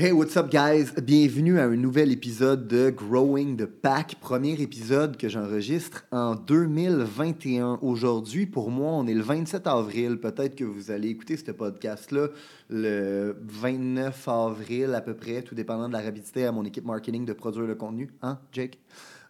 Hey, 0.00 0.12
what's 0.12 0.36
up, 0.36 0.48
guys? 0.48 0.92
Bienvenue 1.02 1.58
à 1.58 1.64
un 1.64 1.74
nouvel 1.74 2.12
épisode 2.12 2.68
de 2.68 2.88
Growing 2.88 3.56
the 3.56 3.66
Pack, 3.66 4.14
premier 4.20 4.52
épisode 4.52 5.16
que 5.16 5.28
j'enregistre 5.28 6.06
en 6.12 6.36
2021. 6.36 7.80
Aujourd'hui, 7.82 8.46
pour 8.46 8.70
moi, 8.70 8.92
on 8.92 9.08
est 9.08 9.14
le 9.14 9.22
27 9.22 9.66
avril. 9.66 10.18
Peut-être 10.18 10.54
que 10.54 10.62
vous 10.62 10.92
allez 10.92 11.08
écouter 11.08 11.36
ce 11.36 11.50
podcast-là 11.50 12.28
le 12.70 13.36
29 13.40 14.28
avril 14.28 14.94
à 14.94 15.00
peu 15.00 15.14
près, 15.14 15.42
tout 15.42 15.56
dépendant 15.56 15.88
de 15.88 15.94
la 15.94 16.00
rapidité 16.00 16.46
à 16.46 16.52
mon 16.52 16.64
équipe 16.64 16.84
marketing 16.84 17.24
de 17.24 17.32
produire 17.32 17.66
le 17.66 17.74
contenu. 17.74 18.08
Hein, 18.22 18.38
Jake? 18.52 18.78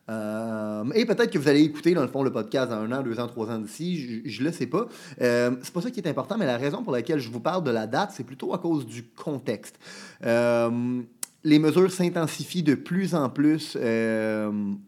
Euh, 0.09 0.85
et 0.95 1.05
peut-être 1.05 1.31
que 1.31 1.39
vous 1.39 1.49
allez 1.49 1.63
écouter, 1.63 1.95
dans 1.95 2.03
le 2.03 2.09
fond, 2.09 2.23
le 2.23 2.33
podcast 2.33 2.71
dans 2.71 2.77
un 2.77 2.93
an, 2.93 3.03
deux 3.03 3.19
ans, 3.21 3.27
trois 3.27 3.51
ans 3.51 3.59
d'ici. 3.59 4.23
Je 4.25 4.43
ne 4.43 4.47
le 4.47 4.53
sais 4.53 4.67
pas. 4.67 4.87
Euh, 5.21 5.53
c'est 5.63 5.73
pas 5.73 5.81
ça 5.81 5.91
qui 5.91 6.01
est 6.01 6.09
important, 6.09 6.37
mais 6.39 6.47
la 6.47 6.57
raison 6.57 6.83
pour 6.83 6.93
laquelle 6.93 7.19
je 7.19 7.31
vous 7.31 7.41
parle 7.41 7.65
de 7.65 7.71
la 7.71 7.87
date, 7.87 8.13
c'est 8.15 8.25
plutôt 8.25 8.55
à 8.55 8.59
cause 8.59 8.87
du 8.87 9.05
contexte. 9.05 9.79
Euh, 10.25 11.03
les 11.45 11.59
mesures 11.59 11.91
s'intensifient 11.91 12.63
de 12.63 12.75
plus 12.75 13.15
en 13.15 13.29
plus 13.29 13.77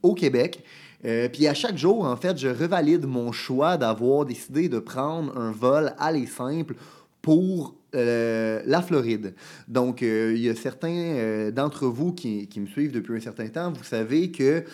au 0.02 0.14
Québec. 0.14 0.64
puis 1.02 1.46
à 1.46 1.54
chaque 1.54 1.76
jour, 1.76 2.04
en 2.04 2.16
fait, 2.16 2.36
je 2.36 2.48
revalide 2.48 3.06
mon 3.06 3.30
choix 3.32 3.76
d'avoir 3.76 4.24
décidé 4.26 4.68
de 4.68 4.78
prendre 4.78 5.36
un 5.38 5.52
vol 5.52 5.94
aller 5.98 6.26
simple 6.26 6.74
pour 7.22 7.79
euh, 7.94 8.62
la 8.66 8.82
Floride. 8.82 9.34
Donc, 9.66 10.02
euh, 10.02 10.32
il 10.34 10.42
y 10.42 10.48
a 10.48 10.54
certains 10.54 10.88
euh, 10.88 11.50
d'entre 11.50 11.86
vous 11.86 12.12
qui, 12.12 12.46
qui, 12.46 12.60
me 12.60 12.66
suivent 12.66 12.92
depuis 12.92 13.16
un 13.16 13.20
certain 13.20 13.48
temps. 13.48 13.72
Vous 13.72 13.84
savez 13.84 14.30
que 14.30 14.64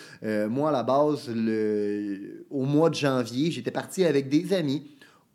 moi, 0.47 0.69
à 0.69 0.71
la 0.71 0.83
base, 0.83 1.29
le, 1.33 2.45
au 2.49 2.65
mois 2.65 2.89
de 2.89 2.95
janvier, 2.95 3.51
j'étais 3.51 3.71
parti 3.71 4.05
avec 4.05 4.29
des 4.29 4.53
amis 4.53 4.83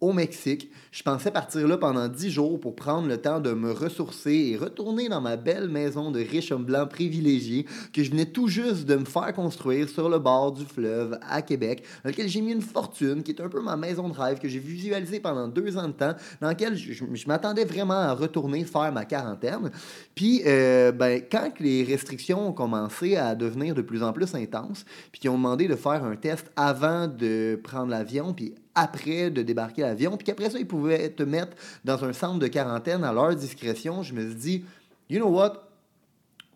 au 0.00 0.12
Mexique. 0.12 0.70
Je 0.92 1.02
pensais 1.02 1.30
partir 1.30 1.66
là 1.66 1.78
pendant 1.78 2.06
dix 2.06 2.30
jours 2.30 2.60
pour 2.60 2.76
prendre 2.76 3.08
le 3.08 3.16
temps 3.16 3.40
de 3.40 3.54
me 3.54 3.72
ressourcer 3.72 4.50
et 4.52 4.58
retourner 4.58 5.08
dans 5.08 5.22
ma 5.22 5.38
belle 5.38 5.70
maison 5.70 6.10
de 6.10 6.20
riche 6.20 6.52
homme 6.52 6.66
blanc 6.66 6.86
privilégié 6.86 7.64
que 7.94 8.04
je 8.04 8.10
venais 8.10 8.26
tout 8.26 8.46
juste 8.46 8.84
de 8.84 8.96
me 8.96 9.06
faire 9.06 9.32
construire 9.32 9.88
sur 9.88 10.10
le 10.10 10.18
bord 10.18 10.52
du 10.52 10.66
fleuve 10.66 11.18
à 11.26 11.40
Québec, 11.40 11.82
dans 12.04 12.10
lequel 12.10 12.28
j'ai 12.28 12.42
mis 12.42 12.52
une 12.52 12.60
fortune, 12.60 13.22
qui 13.22 13.30
est 13.30 13.40
un 13.40 13.48
peu 13.48 13.62
ma 13.62 13.74
maison 13.74 14.06
de 14.06 14.12
rêve 14.12 14.38
que 14.38 14.48
j'ai 14.48 14.58
visualisée 14.58 15.18
pendant 15.18 15.48
deux 15.48 15.78
ans 15.78 15.88
de 15.88 15.94
temps, 15.94 16.12
dans 16.42 16.48
laquelle 16.48 16.76
je, 16.76 17.26
m'attendais 17.26 17.64
vraiment 17.64 17.94
à 17.94 18.12
retourner 18.12 18.62
faire 18.64 18.92
ma 18.92 19.06
quarantaine. 19.06 19.70
Puis, 20.14 20.42
euh, 20.44 20.92
ben, 20.92 21.22
quand 21.22 21.58
les 21.58 21.84
restrictions 21.84 22.48
ont 22.48 22.52
commencé 22.52 23.16
à 23.16 23.34
devenir 23.34 23.74
de 23.74 23.80
plus 23.80 24.02
en 24.02 24.12
plus 24.12 24.34
intenses, 24.34 24.84
puis 25.10 25.22
qu'ils 25.22 25.30
ont 25.30 25.38
demandé 25.38 25.68
de 25.68 25.74
faire 25.74 26.04
un 26.04 26.16
test 26.16 26.52
avant 26.54 27.08
de 27.08 27.58
prendre 27.64 27.88
l'avion, 27.88 28.34
puis 28.34 28.54
après 28.74 29.30
de 29.30 29.42
débarquer 29.42 29.82
l'avion, 29.82 30.16
puis 30.16 30.24
qu'après 30.26 30.50
ça, 30.50 30.58
ils 30.58 30.66
pouvaient 30.66 30.81
te 30.88 31.22
mettre 31.22 31.56
dans 31.84 32.05
un 32.05 32.12
centre 32.12 32.38
de 32.38 32.47
quarantaine 32.48 33.05
à 33.05 33.12
leur 33.12 33.34
discrétion, 33.34 34.02
je 34.02 34.14
me 34.14 34.27
suis 34.28 34.34
dit, 34.34 34.64
you 35.08 35.19
know 35.19 35.28
what? 35.28 35.69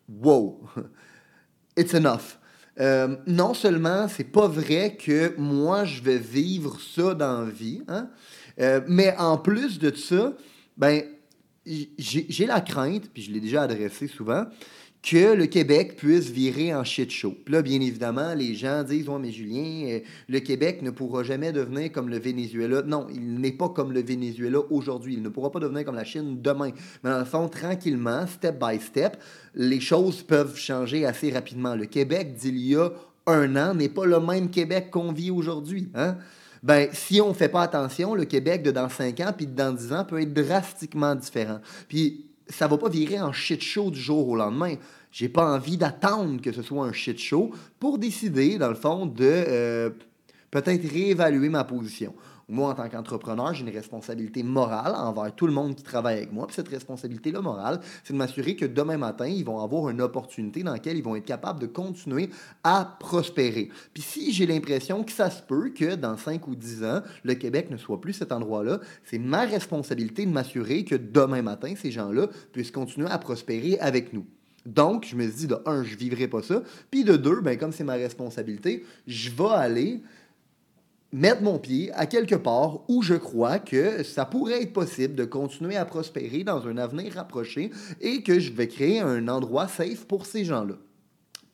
Wow, 0.09 0.61
it's 1.77 1.95
enough. 1.95 2.39
Euh, 2.79 3.17
non 3.27 3.55
seulement 3.55 4.07
c'est 4.07 4.31
pas 4.31 4.49
vrai 4.49 4.97
que 4.97 5.35
moi 5.39 5.85
je 5.85 6.03
vais 6.03 6.19
vivre 6.19 6.79
ça 6.79 7.15
dans 7.15 7.41
la 7.43 7.51
vie, 7.51 7.83
hein, 7.89 8.11
euh, 8.61 8.83
mais 8.87 9.17
en 9.17 9.39
plus 9.39 9.79
de 9.79 9.95
ça, 9.95 10.35
ben 10.77 11.03
j'ai 11.65 12.47
la 12.47 12.61
crainte, 12.61 13.11
puis 13.13 13.23
je 13.23 13.33
l'ai 13.33 13.41
déjà 13.41 13.63
adressé 13.63 14.07
souvent, 14.07 14.45
que 15.07 15.35
le 15.35 15.47
Québec 15.47 15.95
puisse 15.97 16.31
virer 16.31 16.75
en 16.75 16.83
shit 16.83 17.13
show. 17.13 17.33
Puis 17.45 17.55
là, 17.55 17.63
bien 17.63 17.81
évidemment, 17.81 18.35
les 18.35 18.57
gens 18.57 18.83
disent 18.83 19.09
Ouais, 19.09 19.21
mais 19.21 19.31
Julien, 19.31 19.87
euh, 19.89 20.01
le 20.29 20.41
Québec 20.41 20.83
ne 20.83 20.91
pourra 20.91 21.23
jamais 21.23 21.53
devenir 21.53 21.93
comme 21.93 22.09
le 22.09 22.19
Venezuela. 22.19 22.83
Non, 22.83 23.07
il 23.15 23.41
n'est 23.41 23.53
pas 23.53 23.69
comme 23.69 23.93
le 23.93 24.03
Venezuela 24.03 24.59
aujourd'hui. 24.69 25.15
Il 25.15 25.23
ne 25.23 25.29
pourra 25.29 25.53
pas 25.53 25.61
devenir 25.61 25.85
comme 25.85 25.95
la 25.95 26.05
Chine 26.05 26.43
demain. 26.43 26.73
Mais 27.05 27.11
dans 27.11 27.21
le 27.21 27.25
fond, 27.25 27.49
tranquillement, 27.49 28.27
step 28.27 28.59
by 28.59 28.81
step, 28.81 29.17
les 29.55 29.79
choses 29.79 30.23
peuvent 30.23 30.57
changer 30.57 31.07
assez 31.07 31.31
rapidement. 31.31 31.77
Le 31.77 31.87
Québec 31.87 32.35
d'il 32.35 32.59
y 32.59 32.75
a 32.75 32.91
un 33.29 33.55
an 33.55 33.75
n'est 33.75 33.89
pas 33.89 34.07
le 34.07 34.19
même 34.19 34.51
Québec 34.51 34.91
qu'on 34.91 35.13
vit 35.13 35.31
aujourd'hui. 35.31 35.89
Hein? 35.95 36.17
Ben, 36.65 36.89
si 36.93 37.21
on 37.21 37.29
ne 37.29 37.35
fait 37.35 37.49
pas 37.49 37.63
attention, 37.63 38.17
le 38.17 38.25
Québec 38.25 38.65
de 38.65 38.73
dans 38.73 38.89
5 38.89 39.21
ans 39.21 39.33
puis 39.37 39.47
de 39.47 39.55
dans 39.55 39.73
10 39.73 39.93
ans 39.93 40.05
peut 40.05 40.21
être 40.21 40.35
drastiquement 40.35 41.15
différent. 41.15 41.61
Puis 41.87 42.27
ça 42.49 42.67
va 42.67 42.79
pas 42.79 42.89
virer 42.89 43.21
en 43.21 43.33
shit 43.33 43.63
show 43.63 43.91
du 43.91 44.01
jour 44.01 44.29
au 44.29 44.37
lendemain. 44.37 44.75
J'ai 45.13 45.29
pas 45.29 45.55
envie 45.55 45.77
d'attendre 45.77 46.41
que 46.41 46.53
ce 46.53 46.63
soit 46.63 46.85
un 46.85 46.93
shit 46.93 47.19
show 47.19 47.51
pour 47.79 47.99
décider, 47.99 48.59
dans 48.59 48.69
le 48.69 48.75
fond, 48.75 49.07
de 49.07 49.25
euh, 49.25 49.91
peut-être 50.51 50.91
réévaluer 50.91 51.49
ma 51.49 51.65
position. 51.65 52.15
Moi, 52.49 52.71
en 52.71 52.75
tant 52.75 52.89
qu'entrepreneur, 52.89 53.55
j'ai 53.55 53.65
une 53.65 53.75
responsabilité 53.75 54.45
morale 54.45 54.95
envers 54.95 55.35
tout 55.35 55.49
le 55.49 55.53
monde 55.53 55.75
qui 55.75 55.83
travaille 55.83 56.19
avec 56.19 56.33
moi. 56.33 56.47
Puis 56.47 56.55
cette 56.55 56.69
responsabilité-là 56.69 57.41
morale, 57.41 57.81
c'est 58.05 58.13
de 58.13 58.19
m'assurer 58.19 58.55
que 58.55 58.65
demain 58.65 58.99
matin, 58.99 59.27
ils 59.27 59.45
vont 59.45 59.61
avoir 59.61 59.91
une 59.91 60.01
opportunité 60.01 60.63
dans 60.63 60.73
laquelle 60.73 60.97
ils 60.97 61.03
vont 61.03 61.17
être 61.17 61.25
capables 61.25 61.59
de 61.59 61.67
continuer 61.67 62.31
à 62.63 62.97
prospérer. 63.01 63.69
Puis 63.93 64.03
si 64.05 64.33
j'ai 64.33 64.47
l'impression 64.47 65.03
que 65.03 65.11
ça 65.11 65.29
se 65.29 65.43
peut 65.43 65.71
que 65.71 65.97
dans 65.97 66.17
5 66.17 66.47
ou 66.47 66.55
10 66.55 66.85
ans, 66.85 67.03
le 67.25 67.35
Québec 67.35 67.69
ne 67.69 67.77
soit 67.77 68.01
plus 68.01 68.13
cet 68.13 68.31
endroit-là, 68.31 68.79
c'est 69.03 69.19
ma 69.19 69.45
responsabilité 69.45 70.25
de 70.25 70.31
m'assurer 70.31 70.85
que 70.85 70.95
demain 70.95 71.43
matin, 71.43 71.75
ces 71.77 71.91
gens-là 71.91 72.29
puissent 72.53 72.71
continuer 72.71 73.09
à 73.11 73.19
prospérer 73.19 73.77
avec 73.81 74.13
nous. 74.13 74.25
Donc, 74.67 75.07
je 75.09 75.17
me 75.17 75.27
dis, 75.27 75.47
de 75.47 75.57
un, 75.65 75.85
je 75.85 75.97
vivrai 75.97 76.29
pas 76.29 76.43
ça. 76.43 76.63
Puis 76.91 77.05
de 77.05 77.17
deux, 77.17 77.41
ben, 77.41 77.57
comme 77.57 77.73
c'est 77.73 77.85
ma 77.85 77.95
responsabilité, 77.95 78.85
je 79.07 79.31
vais 79.31 79.55
aller 79.55 80.03
mettre 81.13 81.43
mon 81.43 81.59
pied 81.59 81.93
à 81.95 82.07
quelque 82.07 82.35
part 82.35 82.81
où 82.89 83.03
je 83.03 83.15
crois 83.15 83.59
que 83.59 84.03
ça 84.03 84.25
pourrait 84.25 84.63
être 84.63 84.73
possible 84.73 85.15
de 85.15 85.25
continuer 85.25 85.77
à 85.77 85.85
prospérer 85.85 86.45
dans 86.45 86.67
un 86.67 86.77
avenir 86.77 87.15
rapproché 87.15 87.71
et 88.01 88.23
que 88.23 88.39
je 88.39 88.53
vais 88.53 88.69
créer 88.69 89.01
un 89.01 89.29
endroit 89.29 89.69
safe 89.69 90.05
pour 90.05 90.27
ces 90.27 90.45
gens-là. 90.45 90.75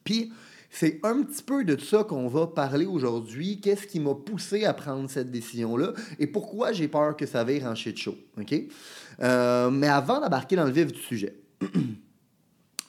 Puis, 0.04 0.32
c'est 0.74 1.00
un 1.02 1.22
petit 1.22 1.42
peu 1.42 1.64
de 1.64 1.78
ça 1.78 2.02
qu'on 2.02 2.28
va 2.28 2.46
parler 2.46 2.86
aujourd'hui. 2.86 3.60
Qu'est-ce 3.60 3.86
qui 3.86 4.00
m'a 4.00 4.14
poussé 4.14 4.64
à 4.64 4.72
prendre 4.72 5.08
cette 5.10 5.30
décision-là 5.30 5.92
et 6.18 6.26
pourquoi 6.26 6.72
j'ai 6.72 6.88
peur 6.88 7.14
que 7.14 7.26
ça 7.26 7.44
vire 7.44 7.66
en 7.66 7.74
shit 7.74 7.98
show. 7.98 8.16
OK? 8.40 8.54
Euh, 9.20 9.70
mais 9.70 9.88
avant 9.88 10.18
d'embarquer 10.18 10.56
dans 10.56 10.64
le 10.64 10.72
vif 10.72 10.90
du 10.90 10.98
sujet, 10.98 11.36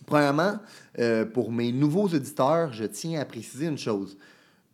Premièrement, 0.06 0.60
euh, 1.00 1.26
pour 1.26 1.52
mes 1.52 1.72
nouveaux 1.72 2.08
auditeurs, 2.08 2.74
je 2.74 2.86
tiens 2.86 3.22
à 3.22 3.26
préciser 3.26 3.68
une 3.68 3.78
chose. 3.78 4.18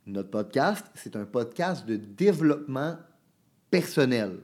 Notre 0.06 0.30
podcast, 0.30 0.86
c'est 0.96 1.16
un 1.16 1.26
podcast 1.26 1.86
de 1.86 1.96
développement 1.96 2.98
personnel. 3.70 4.40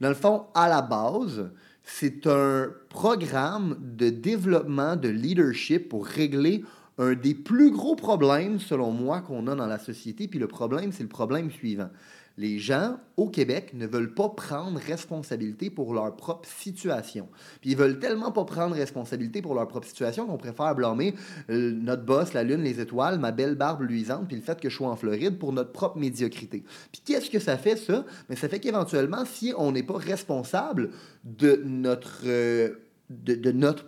Dans 0.00 0.08
le 0.08 0.14
fond, 0.14 0.46
à 0.54 0.68
la 0.68 0.82
base, 0.82 1.50
c'est 1.82 2.26
un 2.26 2.70
programme 2.88 3.76
de 3.80 4.10
développement 4.10 4.96
de 4.96 5.08
leadership 5.08 5.88
pour 5.88 6.06
régler 6.06 6.64
un 6.98 7.14
des 7.14 7.34
plus 7.34 7.70
gros 7.70 7.94
problèmes, 7.94 8.58
selon 8.58 8.90
moi, 8.90 9.20
qu'on 9.20 9.46
a 9.46 9.54
dans 9.54 9.66
la 9.66 9.78
société. 9.78 10.28
Puis 10.28 10.38
le 10.38 10.48
problème, 10.48 10.92
c'est 10.92 11.02
le 11.02 11.08
problème 11.08 11.50
suivant 11.50 11.90
les 12.38 12.58
gens 12.58 12.98
au 13.16 13.28
Québec 13.28 13.72
ne 13.74 13.86
veulent 13.86 14.12
pas 14.12 14.28
prendre 14.28 14.78
responsabilité 14.78 15.70
pour 15.70 15.94
leur 15.94 16.14
propre 16.16 16.46
situation. 16.48 17.28
Puis 17.60 17.70
ils 17.70 17.76
veulent 17.76 17.98
tellement 17.98 18.30
pas 18.30 18.44
prendre 18.44 18.74
responsabilité 18.74 19.40
pour 19.40 19.54
leur 19.54 19.66
propre 19.68 19.86
situation 19.86 20.26
qu'on 20.26 20.36
préfère 20.36 20.74
blâmer 20.74 21.14
euh, 21.50 21.72
notre 21.72 22.04
boss, 22.04 22.34
la 22.34 22.42
lune, 22.42 22.62
les 22.62 22.80
étoiles, 22.80 23.18
ma 23.18 23.32
belle 23.32 23.54
barbe 23.54 23.82
luisante, 23.82 24.28
puis 24.28 24.36
le 24.36 24.42
fait 24.42 24.60
que 24.60 24.68
je 24.68 24.76
sois 24.76 24.88
en 24.88 24.96
Floride 24.96 25.38
pour 25.38 25.52
notre 25.52 25.72
propre 25.72 25.98
médiocrité. 25.98 26.62
Puis 26.92 27.00
qu'est-ce 27.04 27.30
que 27.30 27.38
ça 27.38 27.56
fait 27.56 27.76
ça? 27.76 28.04
Mais 28.28 28.36
ça 28.36 28.48
fait 28.48 28.60
qu'éventuellement, 28.60 29.24
si 29.24 29.54
on 29.56 29.72
n'est 29.72 29.82
pas 29.82 29.98
responsable 29.98 30.90
de 31.24 31.62
notre 31.64 32.20
euh, 32.26 32.74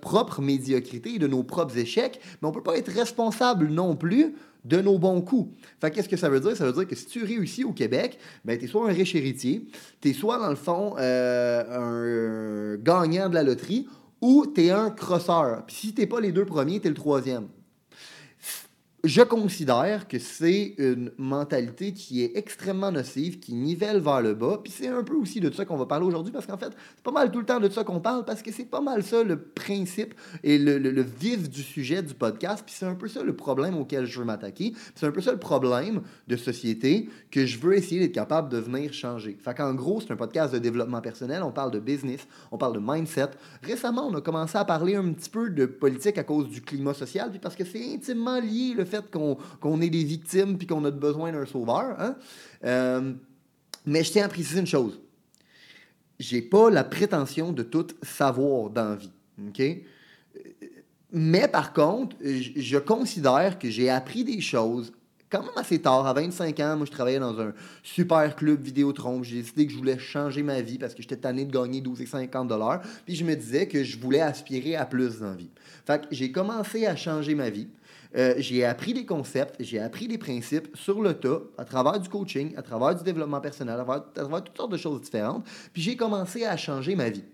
propre 0.00 0.40
médiocrité 0.40 1.18
de 1.18 1.26
nos 1.26 1.42
propres 1.42 1.76
échecs, 1.76 2.20
mais 2.40 2.48
on 2.48 2.50
ne 2.50 2.54
peut 2.54 2.62
pas 2.62 2.78
être 2.78 2.90
responsable 2.90 3.68
non 3.68 3.96
plus 3.96 4.34
de 4.64 4.80
nos 4.80 4.98
bons 4.98 5.20
coups. 5.20 5.54
Fait 5.80 5.90
qu'est-ce 5.90 6.08
que 6.08 6.16
ça 6.16 6.28
veut 6.28 6.40
dire? 6.40 6.56
Ça 6.56 6.66
veut 6.66 6.72
dire 6.72 6.86
que 6.86 6.94
si 6.94 7.06
tu 7.06 7.24
réussis 7.24 7.64
au 7.64 7.72
Québec, 7.72 8.18
ben, 8.44 8.58
tu 8.58 8.64
es 8.64 8.68
soit 8.68 8.88
un 8.88 8.92
riche 8.92 9.14
héritier, 9.14 9.66
tu 10.00 10.10
es 10.10 10.12
soit, 10.12 10.38
dans 10.38 10.50
le 10.50 10.56
fond, 10.56 10.94
euh, 10.98 12.74
un 12.74 12.76
gagnant 12.76 13.28
de 13.28 13.34
la 13.34 13.42
loterie, 13.42 13.86
ou 14.20 14.46
tu 14.46 14.66
es 14.66 14.70
un 14.70 14.90
crosseur. 14.90 15.64
Puis 15.66 15.76
si 15.76 15.94
tu 15.94 16.06
pas 16.06 16.20
les 16.20 16.32
deux 16.32 16.44
premiers, 16.44 16.80
tu 16.80 16.86
es 16.86 16.90
le 16.90 16.96
troisième. 16.96 17.48
Je 19.04 19.22
considère 19.22 20.08
que 20.08 20.18
c'est 20.18 20.74
une 20.76 21.12
mentalité 21.18 21.92
qui 21.92 22.24
est 22.24 22.36
extrêmement 22.36 22.90
nocive, 22.90 23.38
qui 23.38 23.54
nivelle 23.54 24.00
vers 24.00 24.20
le 24.20 24.34
bas. 24.34 24.58
Puis 24.62 24.72
c'est 24.76 24.88
un 24.88 25.04
peu 25.04 25.14
aussi 25.14 25.38
de 25.38 25.52
ça 25.52 25.64
qu'on 25.64 25.76
va 25.76 25.86
parler 25.86 26.04
aujourd'hui, 26.04 26.32
parce 26.32 26.46
qu'en 26.46 26.56
fait, 26.56 26.70
c'est 26.96 27.04
pas 27.04 27.12
mal 27.12 27.30
tout 27.30 27.38
le 27.38 27.44
temps 27.44 27.60
de 27.60 27.68
ça 27.68 27.84
qu'on 27.84 28.00
parle, 28.00 28.24
parce 28.24 28.42
que 28.42 28.50
c'est 28.50 28.64
pas 28.64 28.80
mal 28.80 29.04
ça 29.04 29.22
le 29.22 29.40
principe 29.40 30.14
et 30.42 30.58
le, 30.58 30.78
le, 30.78 31.02
vif 31.02 31.48
du 31.48 31.62
sujet 31.62 32.02
du 32.02 32.12
podcast. 32.12 32.64
Puis 32.66 32.74
c'est 32.76 32.86
un 32.86 32.96
peu 32.96 33.06
ça 33.06 33.22
le 33.22 33.36
problème 33.36 33.76
auquel 33.76 34.04
je 34.04 34.18
veux 34.18 34.24
m'attaquer. 34.24 34.72
C'est 34.96 35.06
un 35.06 35.12
peu 35.12 35.20
ça 35.20 35.30
le 35.30 35.38
problème 35.38 36.02
de 36.26 36.36
société 36.36 37.08
que 37.30 37.46
je 37.46 37.58
veux 37.58 37.76
essayer 37.76 38.00
d'être 38.00 38.12
capable 38.12 38.48
de 38.48 38.58
venir 38.58 38.92
changer. 38.92 39.38
Fait 39.40 39.54
qu'en 39.54 39.74
gros, 39.74 40.00
c'est 40.00 40.12
un 40.12 40.16
podcast 40.16 40.52
de 40.52 40.58
développement 40.58 41.00
personnel. 41.00 41.44
On 41.44 41.52
parle 41.52 41.70
de 41.70 41.78
business, 41.78 42.26
on 42.50 42.58
parle 42.58 42.74
de 42.74 42.80
mindset. 42.82 43.30
Récemment, 43.62 44.08
on 44.08 44.14
a 44.16 44.20
commencé 44.20 44.58
à 44.58 44.64
parler 44.64 44.96
un 44.96 45.12
petit 45.12 45.30
peu 45.30 45.50
de 45.50 45.66
politique 45.66 46.18
à 46.18 46.24
cause 46.24 46.48
du 46.48 46.62
climat 46.62 46.94
social, 46.94 47.30
puis 47.30 47.38
parce 47.38 47.54
que 47.54 47.64
c'est 47.64 47.94
intimement 47.94 48.40
lié 48.40 48.74
le 48.76 48.87
fait 48.88 49.04
qu'on 49.10 49.80
est 49.80 49.90
des 49.90 50.04
victimes 50.04 50.58
puis 50.58 50.66
qu'on 50.66 50.84
a 50.84 50.90
besoin 50.90 51.32
d'un 51.32 51.46
sauveur. 51.46 51.94
Hein? 51.98 52.16
Euh, 52.64 53.12
mais 53.86 54.04
je 54.04 54.12
tiens 54.12 54.24
à 54.24 54.28
préciser 54.28 54.60
une 54.60 54.66
chose. 54.66 55.00
J'ai 56.18 56.42
pas 56.42 56.70
la 56.70 56.84
prétention 56.84 57.52
de 57.52 57.62
tout 57.62 57.86
savoir 58.02 58.70
dans 58.70 58.96
vie. 58.96 59.12
Mais 61.12 61.48
par 61.48 61.72
contre, 61.72 62.16
je 62.22 62.78
considère 62.78 63.58
que 63.58 63.70
j'ai 63.70 63.88
appris 63.88 64.24
des 64.24 64.40
choses 64.40 64.92
quand 65.30 65.42
même 65.42 65.50
assez 65.56 65.78
tard, 65.78 66.06
à 66.06 66.12
25 66.12 66.58
ans, 66.60 66.76
moi 66.76 66.86
je 66.86 66.90
travaillais 66.90 67.18
dans 67.18 67.38
un 67.40 67.52
super 67.82 68.34
club 68.34 68.62
Vidéotron. 68.62 69.22
J'ai 69.22 69.42
décidé 69.42 69.66
que 69.66 69.72
je 69.72 69.76
voulais 69.76 69.98
changer 69.98 70.42
ma 70.42 70.60
vie 70.60 70.78
parce 70.78 70.94
que 70.94 71.02
j'étais 71.02 71.16
tanné 71.16 71.44
de 71.44 71.52
gagner 71.52 71.80
12 71.80 72.00
et 72.00 72.06
50 72.06 72.48
dollars. 72.48 72.80
Puis 73.04 73.14
je 73.14 73.24
me 73.24 73.34
disais 73.34 73.68
que 73.68 73.84
je 73.84 73.98
voulais 73.98 74.20
aspirer 74.20 74.76
à 74.76 74.86
plus 74.86 75.18
dans 75.18 75.34
vie. 75.34 75.50
Fait 75.86 76.00
que 76.00 76.06
j'ai 76.10 76.32
commencé 76.32 76.86
à 76.86 76.96
changer 76.96 77.34
ma 77.34 77.50
vie. 77.50 77.68
Euh, 78.16 78.34
j'ai 78.38 78.64
appris 78.64 78.94
des 78.94 79.04
concepts, 79.04 79.56
j'ai 79.60 79.78
appris 79.78 80.08
des 80.08 80.18
principes 80.18 80.68
sur 80.74 81.02
le 81.02 81.14
tas, 81.14 81.40
à 81.58 81.64
travers 81.64 82.00
du 82.00 82.08
coaching, 82.08 82.54
à 82.56 82.62
travers 82.62 82.94
du 82.94 83.04
développement 83.04 83.40
personnel, 83.40 83.78
à 83.80 83.84
travers, 84.14 84.44
toutes 84.44 84.56
sortes 84.56 84.72
de 84.72 84.76
choses 84.76 85.02
différentes. 85.02 85.44
Puis 85.72 85.82
j'ai 85.82 85.96
commencé 85.96 86.44
à 86.44 86.56
changer 86.56 86.94
ma 86.94 87.10
vie. 87.10 87.24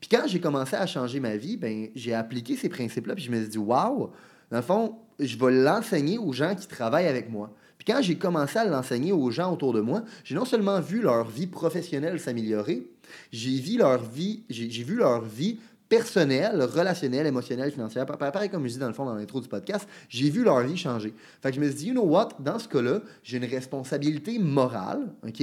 Puis 0.00 0.08
quand 0.10 0.26
j'ai 0.26 0.40
commencé 0.40 0.76
à 0.76 0.86
changer 0.86 1.18
ma 1.18 1.36
vie, 1.36 1.56
ben, 1.56 1.88
j'ai 1.94 2.14
appliqué 2.14 2.56
ces 2.56 2.68
principes-là, 2.68 3.14
puis 3.14 3.24
je 3.24 3.30
me 3.30 3.40
suis 3.40 3.48
dit, 3.48 3.58
waouh, 3.58 4.10
dans 4.50 4.58
le 4.58 4.62
fond, 4.62 4.96
je 5.18 5.36
vais 5.36 5.50
l'enseigner 5.50 6.18
aux 6.18 6.32
gens 6.32 6.54
qui 6.54 6.68
travaillent 6.68 7.08
avec 7.08 7.30
moi. 7.30 7.50
Puis 7.78 7.86
quand 7.86 8.02
j'ai 8.02 8.16
commencé 8.16 8.58
à 8.58 8.64
l'enseigner 8.64 9.12
aux 9.12 9.30
gens 9.30 9.52
autour 9.52 9.72
de 9.72 9.80
moi, 9.80 10.02
j'ai 10.24 10.34
non 10.34 10.44
seulement 10.44 10.80
vu 10.80 11.00
leur 11.00 11.28
vie 11.28 11.46
professionnelle 11.46 12.20
s'améliorer, 12.20 12.88
j'ai 13.32 13.60
vu 13.60 13.78
leur 13.78 14.02
vie, 14.02 14.42
j'ai 14.50 14.84
vu 14.84 14.96
leur 14.96 15.22
vie 15.22 15.58
personnel, 15.88 16.62
relationnel, 16.62 17.26
émotionnel, 17.26 17.70
financier. 17.70 18.02
Pareil 18.04 18.50
comme 18.50 18.66
je 18.66 18.72
dis 18.72 18.78
dans 18.78 18.88
le 18.88 18.92
fond 18.92 19.04
dans 19.04 19.14
l'intro 19.14 19.40
du 19.40 19.48
podcast, 19.48 19.88
j'ai 20.08 20.28
vu 20.30 20.44
leur 20.44 20.60
vie 20.60 20.76
changer. 20.76 21.14
Fait 21.42 21.52
je 21.52 21.60
me 21.60 21.66
suis 21.66 21.74
dit, 21.74 21.86
you 21.88 21.92
know 21.92 22.04
what, 22.04 22.30
dans 22.38 22.58
ce 22.58 22.68
cas-là, 22.68 23.00
j'ai 23.22 23.38
une 23.38 23.44
responsabilité 23.44 24.38
morale, 24.38 25.08
OK, 25.26 25.42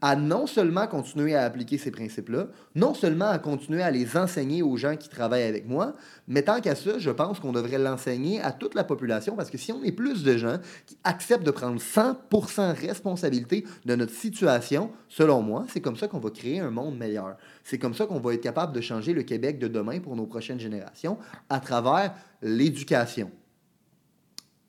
à 0.00 0.16
non 0.16 0.46
seulement 0.46 0.86
continuer 0.86 1.34
à 1.34 1.44
appliquer 1.44 1.78
ces 1.78 1.90
principes-là, 1.90 2.48
non 2.74 2.94
seulement 2.94 3.28
à 3.28 3.38
continuer 3.38 3.82
à 3.82 3.90
les 3.90 4.16
enseigner 4.16 4.62
aux 4.62 4.76
gens 4.76 4.96
qui 4.96 5.08
travaillent 5.08 5.42
avec 5.42 5.66
moi, 5.66 5.94
mais 6.28 6.42
tant 6.42 6.60
qu'à 6.60 6.74
ça, 6.74 6.98
je 6.98 7.10
pense 7.10 7.40
qu'on 7.40 7.52
devrait 7.52 7.78
l'enseigner 7.78 8.40
à 8.40 8.52
toute 8.52 8.74
la 8.74 8.84
population 8.84 9.36
parce 9.36 9.50
que 9.50 9.58
si 9.58 9.72
on 9.72 9.82
est 9.82 9.92
plus 9.92 10.22
de 10.22 10.36
gens 10.36 10.58
qui 10.86 10.96
acceptent 11.04 11.46
de 11.46 11.50
prendre 11.50 11.80
100% 11.80 12.74
responsabilité 12.74 13.64
de 13.84 13.94
notre 13.94 14.12
situation, 14.12 14.90
selon 15.08 15.42
moi, 15.42 15.64
c'est 15.68 15.80
comme 15.80 15.96
ça 15.96 16.08
qu'on 16.08 16.18
va 16.18 16.30
créer 16.30 16.60
un 16.60 16.70
monde 16.70 16.96
meilleur. 16.98 17.36
C'est 17.68 17.78
comme 17.78 17.94
ça 17.94 18.06
qu'on 18.06 18.20
va 18.20 18.32
être 18.32 18.42
capable 18.42 18.72
de 18.72 18.80
changer 18.80 19.12
le 19.12 19.24
Québec 19.24 19.58
de 19.58 19.66
demain 19.66 19.98
pour 19.98 20.14
nos 20.14 20.26
prochaines 20.26 20.60
générations 20.60 21.18
à 21.48 21.58
travers 21.58 22.14
l'éducation. 22.40 23.32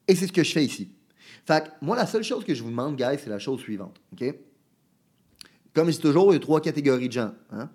Et 0.08 0.16
c'est 0.16 0.26
ce 0.26 0.34
que 0.34 0.44
je 0.44 0.52
fais 0.52 0.66
ici. 0.66 0.90
Fait 1.46 1.64
que 1.64 1.70
moi, 1.80 1.96
la 1.96 2.08
seule 2.08 2.24
chose 2.24 2.44
que 2.44 2.56
je 2.56 2.64
vous 2.64 2.72
demande, 2.72 2.96
guys, 2.96 3.20
c'est 3.24 3.30
la 3.30 3.38
chose 3.38 3.60
suivante. 3.60 4.02
OK? 4.14 4.34
Comme 5.76 5.92
je 5.92 5.98
dis 5.98 6.02
toujours, 6.02 6.32
il 6.32 6.38
y 6.38 6.38
a 6.38 6.40
trois 6.40 6.60
catégories 6.60 7.08
de 7.08 7.14
gens. 7.14 7.34
Hein? 7.52 7.70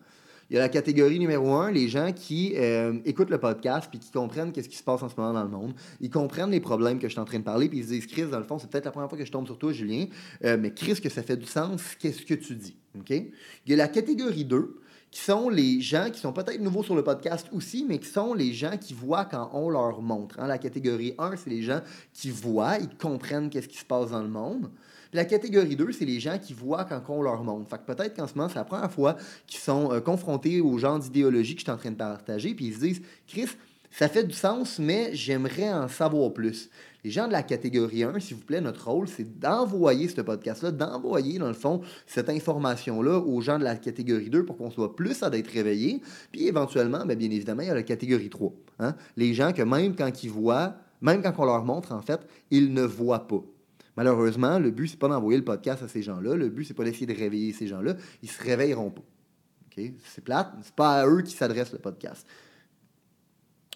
Il 0.50 0.54
y 0.54 0.58
a 0.58 0.60
la 0.60 0.68
catégorie 0.68 1.20
numéro 1.20 1.54
un, 1.54 1.70
les 1.70 1.86
gens 1.86 2.12
qui 2.12 2.54
euh, 2.56 2.98
écoutent 3.04 3.30
le 3.30 3.38
podcast 3.38 3.86
puis 3.88 4.00
qui 4.00 4.10
comprennent 4.10 4.50
qu'est-ce 4.50 4.68
qui 4.68 4.76
se 4.76 4.82
passe 4.82 5.04
en 5.04 5.08
ce 5.08 5.14
moment 5.16 5.34
dans 5.34 5.44
le 5.44 5.50
monde. 5.50 5.72
Ils 6.00 6.10
comprennent 6.10 6.50
les 6.50 6.60
problèmes 6.60 6.98
que 6.98 7.06
je 7.06 7.12
suis 7.12 7.20
en 7.20 7.24
train 7.24 7.38
de 7.38 7.44
parler 7.44 7.68
puis 7.68 7.78
ils 7.78 7.84
se 7.84 7.90
disent, 7.90 8.08
Chris, 8.08 8.26
dans 8.26 8.40
le 8.40 8.44
fond, 8.44 8.58
c'est 8.58 8.68
peut-être 8.68 8.86
la 8.86 8.90
première 8.90 9.08
fois 9.08 9.16
que 9.16 9.24
je 9.24 9.30
tombe 9.30 9.46
sur 9.46 9.56
toi, 9.56 9.72
Julien, 9.72 10.06
euh, 10.44 10.56
mais 10.60 10.74
Chris, 10.74 11.00
que 11.00 11.08
ça 11.08 11.22
fait 11.22 11.36
du 11.36 11.46
sens, 11.46 11.94
qu'est-ce 11.96 12.22
que 12.22 12.34
tu 12.34 12.56
dis? 12.56 12.76
Il 13.08 13.30
y 13.68 13.72
a 13.72 13.76
la 13.76 13.88
catégorie 13.88 14.44
2, 14.44 14.81
qui 15.12 15.20
sont 15.20 15.50
les 15.50 15.82
gens 15.82 16.10
qui 16.10 16.18
sont 16.18 16.32
peut-être 16.32 16.58
nouveaux 16.58 16.82
sur 16.82 16.96
le 16.96 17.04
podcast 17.04 17.46
aussi, 17.52 17.84
mais 17.86 17.98
qui 17.98 18.08
sont 18.08 18.32
les 18.32 18.54
gens 18.54 18.78
qui 18.78 18.94
voient 18.94 19.26
quand 19.26 19.50
on 19.52 19.68
leur 19.68 20.00
montre. 20.00 20.40
Hein. 20.40 20.46
La 20.46 20.56
catégorie 20.56 21.14
1, 21.18 21.36
c'est 21.36 21.50
les 21.50 21.62
gens 21.62 21.82
qui 22.14 22.30
voient, 22.30 22.78
ils 22.78 22.96
comprennent 22.96 23.50
qu'est-ce 23.50 23.68
qui 23.68 23.76
se 23.76 23.84
passe 23.84 24.10
dans 24.10 24.22
le 24.22 24.28
monde. 24.28 24.70
la 25.12 25.26
catégorie 25.26 25.76
2, 25.76 25.92
c'est 25.92 26.06
les 26.06 26.18
gens 26.18 26.38
qui 26.38 26.54
voient 26.54 26.86
quand 26.86 27.02
on 27.10 27.20
leur 27.20 27.44
montre. 27.44 27.68
Fait 27.68 27.76
que 27.76 27.92
peut-être 27.92 28.16
qu'en 28.16 28.26
ce 28.26 28.34
moment, 28.34 28.48
c'est 28.48 28.54
la 28.54 28.64
première 28.64 28.90
fois 28.90 29.18
qu'ils 29.46 29.60
sont 29.60 29.92
euh, 29.92 30.00
confrontés 30.00 30.62
au 30.62 30.78
genre 30.78 30.98
d'idéologie 30.98 31.54
que 31.56 31.60
je 31.60 31.64
suis 31.66 31.70
en 31.70 31.76
train 31.76 31.90
de 31.90 31.96
partager, 31.96 32.54
puis 32.54 32.68
ils 32.68 32.74
se 32.74 32.80
disent, 32.80 33.02
Chris, 33.28 33.50
ça 33.90 34.08
fait 34.08 34.24
du 34.24 34.34
sens, 34.34 34.78
mais 34.78 35.14
j'aimerais 35.14 35.70
en 35.70 35.88
savoir 35.88 36.32
plus. 36.32 36.70
Les 37.04 37.10
gens 37.10 37.26
de 37.26 37.32
la 37.32 37.42
catégorie 37.42 38.04
1, 38.04 38.20
s'il 38.20 38.36
vous 38.36 38.44
plaît, 38.44 38.60
notre 38.60 38.88
rôle, 38.88 39.08
c'est 39.08 39.38
d'envoyer 39.40 40.06
ce 40.06 40.20
podcast-là, 40.20 40.70
d'envoyer, 40.70 41.38
dans 41.38 41.48
le 41.48 41.52
fond, 41.52 41.80
cette 42.06 42.28
information-là 42.28 43.18
aux 43.18 43.40
gens 43.40 43.58
de 43.58 43.64
la 43.64 43.74
catégorie 43.74 44.30
2 44.30 44.44
pour 44.44 44.56
qu'on 44.56 44.70
soit 44.70 44.94
plus 44.94 45.20
à 45.24 45.30
d'être 45.30 45.48
réveillés. 45.48 46.00
Puis 46.30 46.46
éventuellement, 46.46 47.04
bien, 47.04 47.16
bien 47.16 47.30
évidemment, 47.30 47.62
il 47.62 47.68
y 47.68 47.70
a 47.70 47.74
la 47.74 47.82
catégorie 47.82 48.30
3. 48.30 48.52
Hein? 48.78 48.94
Les 49.16 49.34
gens 49.34 49.52
que 49.52 49.62
même 49.62 49.96
quand 49.96 50.22
ils 50.22 50.30
voient, 50.30 50.76
même 51.00 51.22
quand 51.22 51.34
on 51.38 51.44
leur 51.44 51.64
montre, 51.64 51.92
en 51.92 52.02
fait, 52.02 52.20
ils 52.52 52.72
ne 52.72 52.82
voient 52.82 53.26
pas. 53.26 53.42
Malheureusement, 53.96 54.60
le 54.60 54.70
but, 54.70 54.88
c'est 54.88 54.98
pas 54.98 55.08
d'envoyer 55.08 55.38
le 55.38 55.44
podcast 55.44 55.82
à 55.82 55.88
ces 55.88 56.02
gens-là. 56.02 56.36
Le 56.36 56.48
but, 56.48 56.64
c'est 56.64 56.74
pas 56.74 56.84
d'essayer 56.84 57.06
de 57.06 57.14
réveiller 57.14 57.52
ces 57.52 57.66
gens-là. 57.66 57.96
Ils 58.22 58.30
se 58.30 58.42
réveilleront 58.42 58.90
pas. 58.90 59.02
C'est 60.04 60.22
plate. 60.22 60.52
C'est 60.62 60.74
pas 60.74 61.00
à 61.00 61.06
eux 61.06 61.22
qui 61.22 61.34
s'adresse 61.34 61.72
le 61.72 61.78
podcast. 61.78 62.26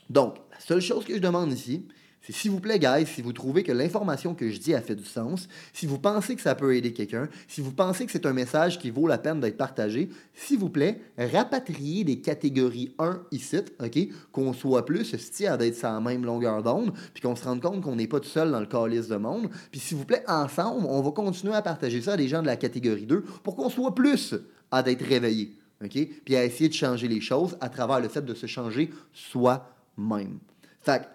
Donc, 0.09 0.37
la 0.53 0.61
seule 0.61 0.81
chose 0.81 1.05
que 1.05 1.15
je 1.15 1.21
demande 1.21 1.53
ici, 1.53 1.87
s'il 2.33 2.51
vous 2.51 2.61
plaît, 2.61 2.79
guys, 2.79 3.07
si 3.07 3.23
vous 3.23 3.33
trouvez 3.33 3.63
que 3.63 3.73
l'information 3.73 4.35
que 4.35 4.51
je 4.51 4.59
dis 4.59 4.75
a 4.75 4.81
fait 4.81 4.97
du 4.97 5.05
sens, 5.05 5.49
si 5.73 5.87
vous 5.87 5.99
pensez 5.99 6.35
que 6.35 6.43
ça 6.43 6.55
peut 6.55 6.75
aider 6.75 6.93
quelqu'un, 6.93 7.29
si 7.47 7.61
vous 7.61 7.73
pensez 7.73 8.05
que 8.07 8.13
c'est 8.13 8.27
un 8.27 8.33
message 8.33 8.79
qui 8.79 8.91
vaut 8.91 9.07
la 9.07 9.19
peine 9.19 9.41
d'être 9.41 9.57
partagé, 9.57 10.11
s'il 10.35 10.59
vous 10.59 10.71
plaît, 10.71 11.01
rapatriez 11.17 12.05
des 12.05 12.21
catégories 12.21 12.95
1 12.99 13.23
ici, 13.31 13.59
OK? 13.81 13.99
Qu'on 14.33 14.53
soit 14.53 14.85
plus 14.85 15.15
à 15.47 15.57
d'être 15.57 15.77
sur 15.77 15.89
la 15.89 16.01
même 16.01 16.25
longueur 16.25 16.63
d'onde, 16.63 16.93
puis 17.15 17.23
qu'on 17.23 17.37
se 17.37 17.45
rende 17.45 17.61
compte 17.61 17.81
qu'on 17.83 17.97
n'est 17.97 18.09
pas 18.09 18.21
tout 18.21 18.29
seul 18.29 18.51
dans 18.51 18.61
le 18.61 18.67
calice 18.67 19.09
de 19.09 19.17
monde. 19.17 19.49
Puis 19.71 19.81
s'il 19.81 19.97
vous 19.97 20.05
plaît, 20.05 20.25
ensemble, 20.27 20.87
on 20.87 21.01
va 21.03 21.11
continuer 21.11 21.55
à 21.55 21.63
partager 21.63 22.01
ça 22.03 22.15
à 22.15 22.17
des 22.17 22.29
gens 22.29 22.43
de 22.43 22.47
la 22.47 22.57
catégorie 22.57 23.07
2 23.07 23.21
pour 23.43 23.57
qu'on 23.57 23.71
soit 23.71 23.95
plus 23.95 24.35
à 24.71 24.83
d'être 24.83 25.05
réveillés, 25.05 25.57
OK? 25.83 25.97
Puis 26.25 26.37
à 26.37 26.45
essayer 26.45 26.69
de 26.69 26.75
changer 26.75 27.09
les 27.09 27.21
choses 27.21 27.57
à 27.61 27.69
travers 27.69 28.01
le 28.01 28.09
fait 28.09 28.25
de 28.25 28.35
se 28.35 28.47
changer 28.47 28.91
soi-même. 29.13 30.39
Fait 30.81 31.09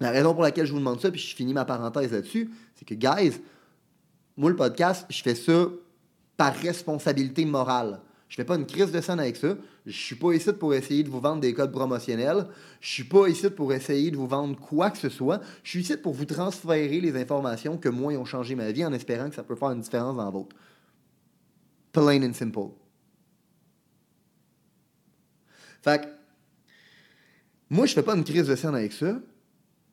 la 0.00 0.10
raison 0.10 0.34
pour 0.34 0.42
laquelle 0.42 0.66
je 0.66 0.72
vous 0.72 0.78
demande 0.78 1.00
ça, 1.00 1.10
puis 1.10 1.20
je 1.20 1.34
finis 1.34 1.54
ma 1.54 1.64
parenthèse 1.64 2.12
là-dessus, 2.12 2.50
c'est 2.74 2.84
que, 2.84 2.94
guys, 2.94 3.40
moi, 4.36 4.50
le 4.50 4.56
podcast, 4.56 5.06
je 5.08 5.22
fais 5.22 5.34
ça 5.34 5.68
par 6.36 6.54
responsabilité 6.54 7.44
morale. 7.44 8.00
Je 8.28 8.36
fais 8.36 8.44
pas 8.44 8.56
une 8.56 8.66
crise 8.66 8.90
de 8.90 9.00
scène 9.00 9.20
avec 9.20 9.36
ça. 9.36 9.56
Je 9.86 9.96
suis 9.96 10.16
pas 10.16 10.32
ici 10.32 10.52
pour 10.52 10.74
essayer 10.74 11.04
de 11.04 11.08
vous 11.08 11.20
vendre 11.20 11.40
des 11.40 11.54
codes 11.54 11.70
promotionnels. 11.70 12.46
Je 12.80 12.90
suis 12.90 13.04
pas 13.04 13.28
ici 13.28 13.48
pour 13.50 13.72
essayer 13.72 14.10
de 14.10 14.16
vous 14.16 14.26
vendre 14.26 14.58
quoi 14.58 14.90
que 14.90 14.98
ce 14.98 15.08
soit. 15.08 15.40
Je 15.62 15.70
suis 15.70 15.80
ici 15.80 15.96
pour 15.96 16.12
vous 16.12 16.24
transférer 16.24 17.00
les 17.00 17.16
informations 17.16 17.78
que 17.78 17.88
moi, 17.88 18.12
ont 18.14 18.24
changé 18.24 18.56
ma 18.56 18.72
vie 18.72 18.84
en 18.84 18.92
espérant 18.92 19.28
que 19.28 19.36
ça 19.36 19.44
peut 19.44 19.54
faire 19.54 19.70
une 19.70 19.80
différence 19.80 20.16
dans 20.16 20.24
la 20.24 20.30
vôtre. 20.30 20.56
Plain 21.92 22.22
and 22.28 22.34
simple. 22.34 22.72
Fait 25.82 26.02
que, 26.02 26.06
moi, 27.70 27.86
je 27.86 27.94
fais 27.94 28.02
pas 28.02 28.16
une 28.16 28.24
crise 28.24 28.48
de 28.48 28.56
scène 28.56 28.74
avec 28.74 28.92
ça. 28.92 29.20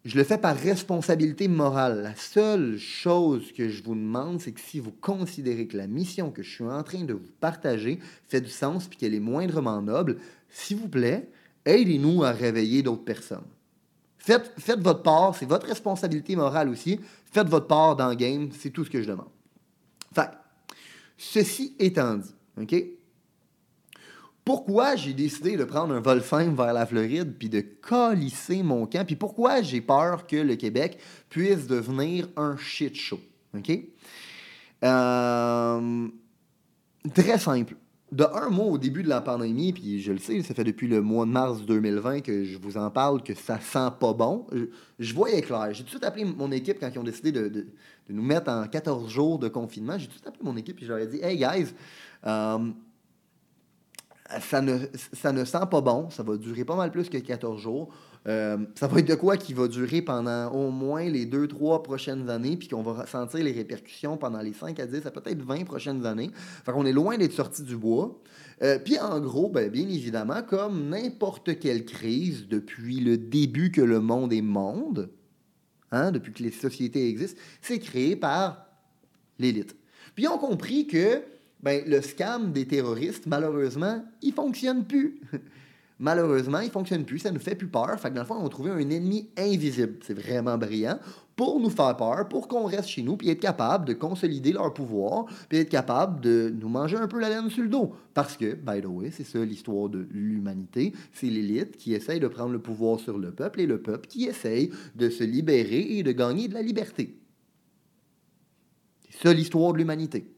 Je 0.06 0.18
le 0.18 0.26
fais 0.26 0.38
par 0.38 0.58
responsabilité 0.58 1.48
morale. 1.48 2.02
La 2.04 2.16
seule 2.16 2.78
chose 2.78 3.54
que 3.54 3.70
je 3.70 3.82
vous 3.84 3.96
demande, 3.96 4.42
c'est 4.42 4.52
que 4.52 4.60
si 4.60 4.80
vous 4.80 4.92
considérez 4.92 5.66
que 5.66 5.78
la 5.78 5.88
mission 5.88 6.30
que 6.30 6.44
je 6.44 6.52
suis 6.52 6.66
en 6.66 6.84
train 6.84 7.06
de 7.06 7.14
vous 7.14 7.32
partager 7.40 8.00
fait 8.28 8.42
du 8.42 8.50
sens 8.50 8.88
puis 8.88 8.98
qu'elle 8.98 9.14
est 9.14 9.22
moindrement 9.22 9.82
noble, 9.82 10.18
s'il 10.50 10.78
vous 10.78 10.90
plaît, 10.90 11.30
aidez-nous 11.64 12.24
à 12.24 12.32
réveiller 12.32 12.84
d'autres 12.84 13.06
personnes. 13.06 13.46
Faites, 14.18 14.52
faites 14.58 14.82
votre 14.82 15.04
part, 15.04 15.36
c'est 15.36 15.46
votre 15.46 15.68
responsabilité 15.68 16.36
morale 16.36 16.68
aussi. 16.68 17.00
Faites 17.32 17.48
votre 17.48 17.68
part 17.68 17.96
dans 17.96 18.10
le 18.10 18.16
game, 18.16 18.50
c'est 18.52 18.72
tout 18.72 18.84
ce 18.84 18.90
que 18.90 19.02
je 19.02 19.08
demande. 19.08 19.32
Fait, 20.14 20.30
ceci 21.18 21.76
étant 21.80 22.16
dit, 22.16 22.36
OK? 22.62 22.76
Pourquoi 24.46 24.96
j'ai 24.96 25.14
décidé 25.14 25.56
de 25.56 25.64
prendre 25.64 25.94
un 25.94 26.00
vol 26.00 26.22
simple 26.22 26.56
vers 26.56 26.74
la 26.74 26.86
Floride 26.86 27.36
puis 27.38 27.50
de 27.50 27.62
colisser 27.62 28.62
mon 28.62 28.86
camp, 28.86 29.06
puis 29.06 29.16
pourquoi 29.16 29.62
j'ai 29.62 29.82
peur 29.82 30.28
que 30.28 30.36
le 30.36 30.56
Québec 30.56 30.98
puisse 31.30 31.68
devenir 31.68 32.28
un 32.36 32.58
shit 32.58 32.96
show. 32.96 33.20
OK? 33.56 33.72
Euh, 34.84 36.08
très 37.14 37.38
simple. 37.40 37.76
de 38.12 38.26
un 38.26 38.50
mois 38.50 38.66
au 38.66 38.78
début 38.78 39.02
de 39.02 39.10
la 39.10 39.22
pandémie, 39.22 39.72
puis 39.72 40.02
je 40.02 40.12
le 40.12 40.20
sais, 40.20 40.42
ça 40.44 40.54
fait 40.54 40.66
depuis 40.66 40.88
le 40.88 41.02
mois 41.02 41.26
de 41.26 41.32
mars 41.32 41.62
2020 41.62 42.22
que 42.22 42.44
je 42.44 42.58
vous 42.58 42.78
en 42.78 42.92
parle, 42.92 43.24
que 43.24 43.34
ça 43.34 43.60
sent 43.62 43.90
pas 44.00 44.14
bon. 44.14 44.46
Je, 45.00 45.14
voyais 45.14 45.42
clair. 45.42 45.70
J'ai 45.72 45.80
tout 45.80 45.86
de 45.86 45.90
suite 45.90 46.04
appelé 46.04 46.26
mon 46.26 46.52
équipe 46.52 46.80
quand 46.80 46.90
ils 46.94 47.00
ont 47.00 47.04
décidé 47.04 47.32
de, 47.32 47.68
nous 48.10 48.22
mettre 48.22 48.52
en 48.52 48.68
14 48.68 49.10
jours 49.10 49.40
de 49.40 49.48
confinement. 49.48 49.98
J'ai 49.98 50.08
tout 50.08 50.12
de 50.12 50.18
suite 50.18 50.28
appelé 50.28 50.44
mon 50.44 50.58
équipe 50.58 50.80
et 50.82 50.86
je 50.86 50.90
leur 50.90 51.00
ai 51.00 51.08
dit 51.08 51.22
Hey 51.24 51.38
guys, 51.38 51.74
euh, 52.26 52.60
ça, 54.42 54.62
ne, 54.62 55.46
sent 55.46 55.66
pas 55.70 55.82
bon. 55.82 56.10
Ça 56.10 56.24
va 56.24 56.38
durer 56.38 56.66
pas 56.66 56.76
mal 56.76 56.92
plus 56.92 57.10
que 57.10 57.18
14 57.18 57.62
jours. 57.62 57.90
Euh, 58.28 58.58
ça 58.76 58.88
va 58.88 59.00
être 59.00 59.08
de 59.08 59.16
quoi 59.16 59.36
qui 59.36 59.54
va 59.54 59.68
durer 59.68 60.02
pendant 60.02 60.50
au 60.52 60.70
moins 60.70 61.04
les 61.04 61.26
2-3 61.26 61.82
prochaines 61.82 62.30
années, 62.30 62.56
puis 62.56 62.70
qu'on 62.70 62.82
va 62.82 63.06
sentir 63.06 63.44
les 63.44 63.52
répercussions 63.52 64.18
pendant 64.18 64.40
les 64.40 64.54
5 64.54 64.80
à 64.80 64.86
10 64.86 65.06
à 65.06 65.12
peut-être 65.12 65.42
20 65.42 65.66
prochaines 65.66 66.06
années. 66.06 66.32
Fait 66.66 66.72
qu'on 66.72 66.86
est 66.86 66.94
loin 66.94 67.18
d'être 67.18 67.34
sorti 67.34 67.64
du 67.64 67.76
bois. 67.76 68.18
Euh, 68.62 68.80
puis 68.80 68.98
en 69.00 69.20
gros, 69.20 69.50
ben, 69.50 69.70
bien 69.70 69.88
évidemment, 69.88 70.42
comme 70.42 70.90
n'importe 70.90 71.60
quelle 71.60 71.86
crise 71.86 72.48
depuis 72.48 73.00
le 73.00 73.18
début 73.18 73.72
que 73.72 73.82
le 73.82 74.00
monde 74.00 74.32
est 74.32 74.42
monde, 74.42 75.10
hein, 75.92 76.12
depuis 76.12 76.32
que 76.32 76.44
les 76.44 76.52
sociétés 76.52 77.10
existent, 77.10 77.40
c'est 77.62 77.80
créé 77.80 78.16
par 78.16 78.68
l'élite. 79.40 79.76
Puis 80.16 80.26
ils 80.26 80.28
ont 80.28 80.38
compris 80.38 80.88
que 80.88 81.24
ben, 81.64 81.82
le 81.88 82.02
scam 82.02 82.52
des 82.52 82.68
terroristes, 82.68 83.26
malheureusement, 83.26 84.04
il 84.22 84.34
fonctionne 84.34 84.84
plus. 84.84 85.20
Malheureusement, 86.00 86.60
il 86.60 86.66
ne 86.66 86.72
fonctionne 86.72 87.06
plus, 87.06 87.20
ça 87.20 87.32
nous 87.32 87.40
fait 87.40 87.56
plus 87.56 87.68
peur. 87.68 87.98
Fait 87.98 88.10
que 88.10 88.16
dans 88.16 88.22
le 88.22 88.28
fond, 88.28 88.36
on 88.38 88.46
a 88.46 88.50
trouvé 88.50 88.72
un 88.72 88.90
ennemi 88.90 89.30
invisible. 89.38 90.00
C'est 90.02 90.14
vraiment 90.14 90.58
brillant 90.58 91.00
pour 91.38 91.62
nous 91.62 91.70
faire 91.70 91.96
peur, 91.96 92.28
pour 92.28 92.50
qu'on 92.50 92.66
reste 92.66 92.90
chez 92.90 93.04
nous, 93.04 93.16
puis 93.16 93.30
être 93.30 93.40
capable 93.40 93.86
de 93.86 93.94
consolider 93.94 94.52
leur 94.52 94.74
pouvoir, 94.74 95.26
puis 95.48 95.60
être 95.60 95.70
capable 95.70 96.20
de 96.20 96.54
nous 96.60 96.68
manger 96.68 96.98
un 96.98 97.08
peu 97.08 97.22
la 97.22 97.30
laine 97.30 97.50
sur 97.50 97.64
le 97.64 97.70
dos. 97.70 97.94
Parce 98.14 98.36
que, 98.36 98.54
by 98.54 98.82
the 98.82 98.88
way, 98.88 99.12
c'est 99.12 99.24
ça 99.24 99.46
l'histoire 99.46 99.88
de 99.88 100.06
l'humanité. 100.12 100.92
C'est 101.14 101.28
l'élite 101.28 101.78
qui 101.78 101.94
essaye 101.94 102.20
de 102.20 102.28
prendre 102.28 102.52
le 102.52 102.60
pouvoir 102.60 103.00
sur 103.00 103.18
le 103.18 103.32
peuple 103.32 103.62
et 103.62 103.66
le 103.66 103.82
peuple 103.82 104.08
qui 104.08 104.26
essaye 104.26 104.72
de 104.96 105.10
se 105.10 105.24
libérer 105.24 105.98
et 105.98 106.04
de 106.04 106.12
gagner 106.12 106.50
de 106.50 106.56
la 106.56 106.62
liberté. 106.62 107.18
C'est 109.10 109.30
ça 109.30 109.34
l'histoire 109.34 109.72
de 109.72 109.78
l'humanité. 109.78 110.33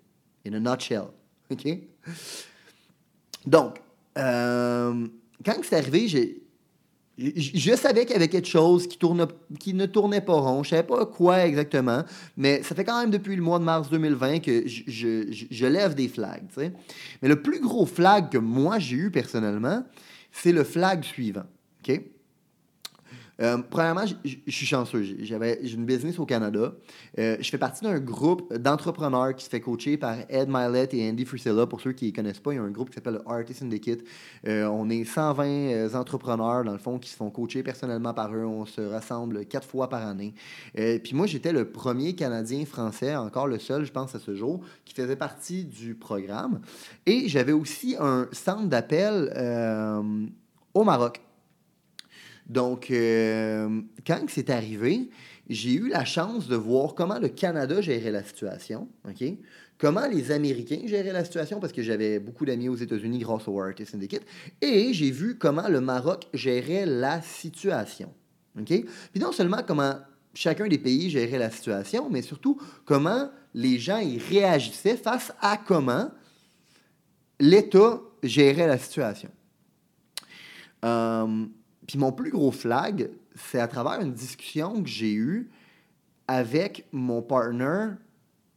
In 0.45 0.53
a 0.53 0.59
nutshell. 0.59 1.07
OK? 1.51 1.65
Donc, 3.45 3.75
euh, 4.17 5.07
quand 5.43 5.55
c'est 5.63 5.77
arrivé, 5.77 6.07
j'ai, 6.07 6.41
je 7.17 7.75
savais 7.75 8.05
qu'il 8.05 8.13
y 8.13 8.15
avait 8.15 8.27
quelque 8.27 8.47
chose 8.47 8.87
qui, 8.87 9.73
ne 9.73 9.85
tournait 9.85 10.21
pas 10.21 10.33
rond. 10.33 10.63
Je 10.63 10.69
ne 10.69 10.77
savais 10.77 10.87
pas 10.87 11.05
quoi 11.05 11.45
exactement, 11.45 12.03
mais 12.35 12.61
ça 12.63 12.75
fait 12.75 12.83
quand 12.83 12.99
même 12.99 13.11
depuis 13.11 13.35
le 13.35 13.41
mois 13.41 13.59
de 13.59 13.63
mars 13.63 13.89
2020 13.89 14.39
que 14.39 14.67
je, 14.67 14.83
je, 14.87 15.45
je 15.49 15.65
lève 15.65 15.95
des 15.95 16.07
flags. 16.07 16.45
Mais 16.57 17.29
le 17.29 17.41
plus 17.41 17.59
gros 17.59 17.85
flag 17.85 18.29
que 18.29 18.37
moi 18.37 18.79
j'ai 18.79 18.97
eu 18.97 19.11
personnellement, 19.11 19.83
c'est 20.31 20.51
le 20.51 20.63
flag 20.63 21.03
suivant. 21.03 21.45
OK? 21.87 22.01
Euh, 23.41 23.57
premièrement, 23.69 24.05
je 24.05 24.35
suis 24.47 24.65
chanceux. 24.65 25.03
J'avais 25.19 25.59
une 25.63 25.85
business 25.85 26.19
au 26.19 26.25
Canada. 26.25 26.73
Euh, 27.19 27.37
je 27.39 27.49
fais 27.49 27.57
partie 27.57 27.83
d'un 27.83 27.99
groupe 27.99 28.53
d'entrepreneurs 28.53 29.35
qui 29.35 29.45
se 29.45 29.49
fait 29.49 29.59
coacher 29.59 29.97
par 29.97 30.17
Ed 30.29 30.47
Milet 30.49 30.89
et 30.93 31.09
Andy 31.09 31.25
Frisella. 31.25 31.67
Pour 31.67 31.81
ceux 31.81 31.91
qui 31.91 32.07
ne 32.07 32.11
connaissent 32.11 32.39
pas, 32.39 32.53
il 32.53 32.55
y 32.57 32.59
a 32.59 32.63
un 32.63 32.71
groupe 32.71 32.89
qui 32.89 32.95
s'appelle 32.95 33.19
Artist 33.25 33.59
Syndicate. 33.59 33.99
Euh, 34.47 34.65
on 34.67 34.89
est 34.89 35.03
120 35.03 35.95
entrepreneurs, 35.95 36.63
dans 36.63 36.71
le 36.71 36.77
fond, 36.77 36.97
qui 36.97 37.09
se 37.09 37.15
font 37.15 37.29
coacher 37.29 37.63
personnellement 37.63 38.13
par 38.13 38.33
eux. 38.33 38.45
On 38.45 38.65
se 38.65 38.81
rassemble 38.81 39.45
quatre 39.45 39.67
fois 39.67 39.89
par 39.89 40.07
année. 40.07 40.33
puis 40.75 41.13
moi, 41.13 41.27
j'étais 41.27 41.51
le 41.51 41.69
premier 41.69 42.15
Canadien 42.15 42.65
français, 42.65 43.15
encore 43.15 43.47
le 43.47 43.59
seul, 43.59 43.85
je 43.85 43.91
pense, 43.91 44.15
à 44.15 44.19
ce 44.19 44.35
jour, 44.35 44.61
qui 44.85 44.93
faisait 44.93 45.15
partie 45.15 45.65
du 45.65 45.95
programme. 45.95 46.61
Et 47.05 47.27
j'avais 47.27 47.51
aussi 47.51 47.95
un 47.99 48.27
centre 48.31 48.67
d'appel 48.67 49.31
au 50.73 50.83
Maroc. 50.83 51.24
Donc, 52.45 52.91
euh, 52.91 53.81
quand 54.05 54.21
c'est 54.27 54.49
arrivé, 54.49 55.09
j'ai 55.49 55.73
eu 55.73 55.89
la 55.89 56.05
chance 56.05 56.47
de 56.47 56.55
voir 56.55 56.95
comment 56.95 57.19
le 57.19 57.29
Canada 57.29 57.81
gérait 57.81 58.11
la 58.11 58.23
situation? 58.23 58.87
Comment 59.77 60.07
les 60.07 60.31
Américains 60.31 60.81
géraient 60.85 61.11
la 61.11 61.25
situation, 61.25 61.59
parce 61.59 61.73
que 61.73 61.81
j'avais 61.81 62.19
beaucoup 62.19 62.45
d'amis 62.45 62.69
aux 62.69 62.75
États-Unis 62.75 63.19
grâce 63.19 63.47
au 63.47 63.59
Artist 63.59 63.91
Syndicate, 63.91 64.23
et 64.61 64.93
j'ai 64.93 65.11
vu 65.11 65.37
comment 65.37 65.67
le 65.67 65.81
Maroc 65.81 66.27
gérait 66.33 66.85
la 66.85 67.21
situation, 67.21 68.13
OK? 68.57 68.67
Puis 68.67 69.19
non 69.19 69.31
seulement 69.31 69.61
comment 69.67 69.95
chacun 70.33 70.67
des 70.67 70.77
pays 70.77 71.09
gérait 71.09 71.39
la 71.39 71.49
situation, 71.49 72.09
mais 72.09 72.21
surtout 72.21 72.59
comment 72.85 73.29
les 73.53 73.79
gens 73.79 73.99
y 73.99 74.17
réagissaient 74.17 74.97
face 74.97 75.33
à 75.41 75.57
comment 75.57 76.11
l'État 77.39 78.01
gérait 78.23 78.67
la 78.67 78.77
situation. 78.77 79.29
Euh, 80.83 81.45
puis 81.87 81.97
mon 81.97 82.11
plus 82.11 82.31
gros 82.31 82.51
flag, 82.51 83.09
c'est 83.35 83.59
à 83.59 83.67
travers 83.67 84.01
une 84.01 84.13
discussion 84.13 84.81
que 84.81 84.89
j'ai 84.89 85.13
eue 85.13 85.49
avec 86.27 86.85
mon 86.91 87.21
partner 87.21 87.89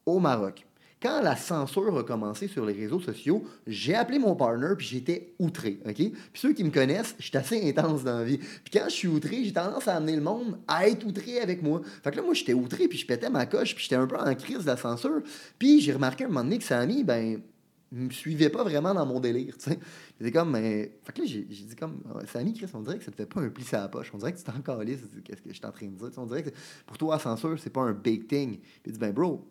au 0.06 0.18
Maroc. 0.18 0.64
Quand 1.00 1.22
la 1.22 1.36
censure 1.36 1.96
a 1.96 2.02
commencé 2.02 2.48
sur 2.48 2.66
les 2.66 2.72
réseaux 2.72 2.98
sociaux, 2.98 3.44
j'ai 3.68 3.94
appelé 3.94 4.18
mon 4.18 4.34
partner 4.34 4.70
puis 4.76 4.86
j'étais 4.86 5.32
outré, 5.38 5.78
OK? 5.86 5.94
Puis 5.94 6.12
ceux 6.34 6.52
qui 6.52 6.64
me 6.64 6.70
connaissent, 6.70 7.14
je 7.20 7.26
suis 7.28 7.36
assez 7.36 7.68
intense 7.68 8.02
dans 8.02 8.18
la 8.18 8.24
vie. 8.24 8.38
Puis 8.38 8.72
quand 8.72 8.86
je 8.86 8.94
suis 8.94 9.08
outré, 9.08 9.44
j'ai 9.44 9.52
tendance 9.52 9.86
à 9.86 9.94
amener 9.94 10.16
le 10.16 10.22
monde 10.22 10.58
à 10.66 10.88
être 10.88 11.06
outré 11.06 11.38
avec 11.38 11.62
moi. 11.62 11.82
Fait 12.02 12.10
que 12.10 12.16
là, 12.16 12.22
moi, 12.22 12.34
j'étais 12.34 12.52
outré 12.52 12.88
puis 12.88 12.98
je 12.98 13.06
pétais 13.06 13.30
ma 13.30 13.46
coche 13.46 13.76
puis 13.76 13.84
j'étais 13.84 13.96
un 13.96 14.08
peu 14.08 14.18
en 14.18 14.34
crise 14.34 14.60
de 14.60 14.66
la 14.66 14.76
censure. 14.76 15.22
Puis 15.56 15.80
j'ai 15.80 15.92
remarqué 15.92 16.24
un 16.24 16.28
moment 16.28 16.42
donné 16.42 16.58
que 16.58 16.64
Samy, 16.64 17.04
ben, 17.04 17.42
me 17.90 18.10
suivait 18.10 18.50
pas 18.50 18.62
vraiment 18.62 18.92
dans 18.92 19.06
mon 19.06 19.20
délire, 19.20 19.56
tu 19.56 19.70
sais. 19.70 20.30
Comme, 20.30 20.50
mais. 20.50 20.98
Fait 21.02 21.12
que 21.12 21.22
là, 21.22 21.26
j'ai 21.26 21.42
dit 21.44 21.76
comme, 21.76 22.02
Samy, 22.26 22.52
Chris, 22.52 22.70
on 22.74 22.82
dirait 22.82 22.98
que 22.98 23.04
ça 23.04 23.10
te 23.10 23.16
fait 23.16 23.26
pas 23.26 23.40
un 23.40 23.48
pli 23.48 23.64
à 23.72 23.80
la 23.80 23.88
poche. 23.88 24.10
On 24.12 24.18
dirait 24.18 24.32
que 24.32 24.38
tu 24.38 24.44
t'es 24.44 24.52
encore 24.52 24.82
lisse. 24.82 25.00
Qu'est-ce 25.24 25.42
que 25.42 25.48
je 25.48 25.54
suis 25.54 25.66
en 25.66 25.72
train 25.72 25.86
de 25.86 25.96
dire? 25.96 26.10
on 26.18 26.26
dirait 26.26 26.42
que 26.42 26.50
pour 26.86 26.98
toi, 26.98 27.14
la 27.16 27.18
censure, 27.18 27.58
c'est 27.58 27.70
pas 27.70 27.82
un 27.82 27.92
big 27.92 28.26
thing. 28.26 28.58
Puis 28.58 28.82
il 28.86 28.92
dit, 28.92 28.98
ben, 28.98 29.12
bro, 29.12 29.50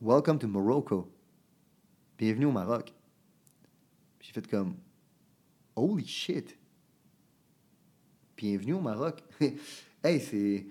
welcome 0.00 0.38
to 0.38 0.48
Morocco. 0.48 1.10
Bienvenue 2.16 2.46
au 2.46 2.52
Maroc. 2.52 2.92
J'ai 4.20 4.32
fait 4.32 4.46
comme, 4.48 4.76
holy 5.76 6.06
shit. 6.06 6.56
Bienvenue 8.36 8.74
au 8.74 8.80
Maroc. 8.80 9.22
hey, 10.02 10.20
c'est 10.20 10.66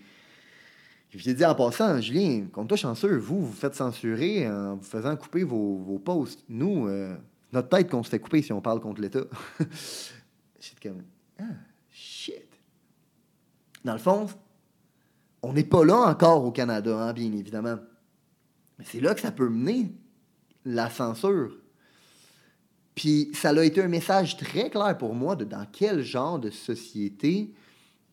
je 1.17 1.29
lui 1.29 1.36
dit 1.36 1.46
en 1.46 1.53
passant, 1.53 2.01
Julien, 2.01 2.46
comme 2.51 2.67
toi 2.67 2.75
chanceux, 2.75 3.17
vous, 3.17 3.46
vous 3.46 3.53
faites 3.53 3.75
censurer 3.75 4.48
en 4.48 4.75
vous 4.75 4.84
faisant 4.84 5.15
couper 5.15 5.43
vos, 5.43 5.77
vos 5.77 6.00
posts. 6.00 6.43
Nous, 6.50 6.88
euh, 6.88 7.15
notre 7.51 7.70
tête 7.70 7.89
qu'on 7.89 8.01
se 8.01 8.10
fait 8.10 8.20
couper 8.20 8.41
si 8.41 8.51
on 8.51 8.62
parle 8.62 8.79
contre 8.79 9.00
l'État. 9.00 9.24
J'étais 10.60 10.89
comme, 10.89 11.03
ah, 11.39 11.43
shit. 11.91 12.48
Dans 13.86 13.93
le 13.93 14.00
fond, 14.00 14.27
on 15.43 15.53
n'est 15.53 15.63
pas 15.63 15.86
là 15.86 15.98
encore 15.98 16.46
au 16.46 16.51
Canada, 16.51 16.98
hein, 16.98 17.13
bien 17.13 17.32
évidemment. 17.32 17.77
Mais 18.79 18.86
c'est 18.88 19.00
là 19.00 19.13
que 19.13 19.22
ça 19.22 19.32
peut 19.32 19.50
mener 19.50 19.93
la 20.65 20.89
censure. 20.89 21.58
Puis 22.96 23.29
ça 23.34 23.50
a 23.50 23.63
été 23.63 23.84
un 23.84 23.88
message 23.88 24.38
très 24.38 24.70
clair 24.70 24.98
pour 24.98 25.13
moi 25.13 25.36
de 25.36 25.46
dans 25.46 25.67
quel 25.72 26.01
genre 26.01 26.39
de 26.39 26.50
société 26.50 27.53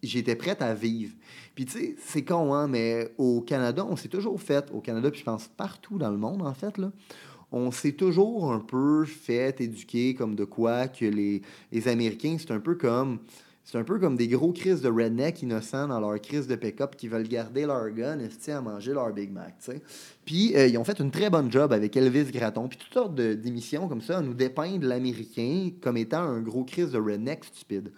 j'étais 0.02 0.36
prête 0.36 0.62
à 0.62 0.74
vivre. 0.74 1.14
Puis 1.54 1.64
tu 1.64 1.72
sais, 1.72 1.96
c'est 1.98 2.24
con, 2.24 2.54
hein, 2.54 2.68
mais 2.68 3.12
au 3.18 3.40
Canada, 3.40 3.86
on 3.88 3.96
s'est 3.96 4.08
toujours 4.08 4.40
fait, 4.40 4.70
au 4.72 4.80
Canada, 4.80 5.10
puis 5.10 5.20
je 5.20 5.24
pense 5.24 5.48
partout 5.48 5.98
dans 5.98 6.10
le 6.10 6.16
monde, 6.16 6.42
en 6.42 6.54
fait, 6.54 6.78
là, 6.78 6.90
on 7.52 7.70
s'est 7.70 7.92
toujours 7.92 8.52
un 8.52 8.60
peu 8.60 9.04
fait 9.04 9.60
éduquer 9.60 10.14
comme 10.14 10.34
de 10.34 10.44
quoi 10.44 10.88
que 10.88 11.04
les, 11.04 11.42
Américains, 11.88 12.36
c'est 12.38 12.52
un 12.52 12.60
peu 12.60 12.74
comme... 12.74 13.18
C'est 13.62 13.78
un 13.78 13.84
peu 13.84 14.00
comme 14.00 14.16
des 14.16 14.26
gros 14.26 14.52
crises 14.52 14.80
de 14.80 14.88
redneck 14.88 15.42
innocents 15.42 15.86
dans 15.86 16.00
leur 16.00 16.20
crise 16.20 16.48
de 16.48 16.56
pick-up 16.56 16.96
qui 16.96 17.06
veulent 17.06 17.28
garder 17.28 17.66
leur 17.66 17.88
gun 17.90 18.18
et 18.18 18.50
à 18.50 18.60
manger 18.60 18.92
leur 18.92 19.12
Big 19.12 19.30
Mac. 19.30 19.54
sais. 19.60 19.80
Puis 20.24 20.56
euh, 20.56 20.66
ils 20.66 20.76
ont 20.76 20.82
fait 20.82 20.98
une 20.98 21.12
très 21.12 21.30
bonne 21.30 21.52
job 21.52 21.72
avec 21.72 21.96
Elvis 21.96 22.32
Gratton, 22.32 22.66
puis 22.66 22.78
toutes 22.78 22.92
sortes 22.92 23.14
d'émissions 23.14 23.86
comme 23.86 24.00
ça, 24.00 24.22
nous 24.22 24.34
dépeindre 24.34 24.88
l'Américain 24.88 25.70
comme 25.80 25.98
étant 25.98 26.22
un 26.22 26.40
gros 26.40 26.64
crise 26.64 26.90
de 26.90 26.98
redneck 26.98 27.44
stupide. 27.44 27.92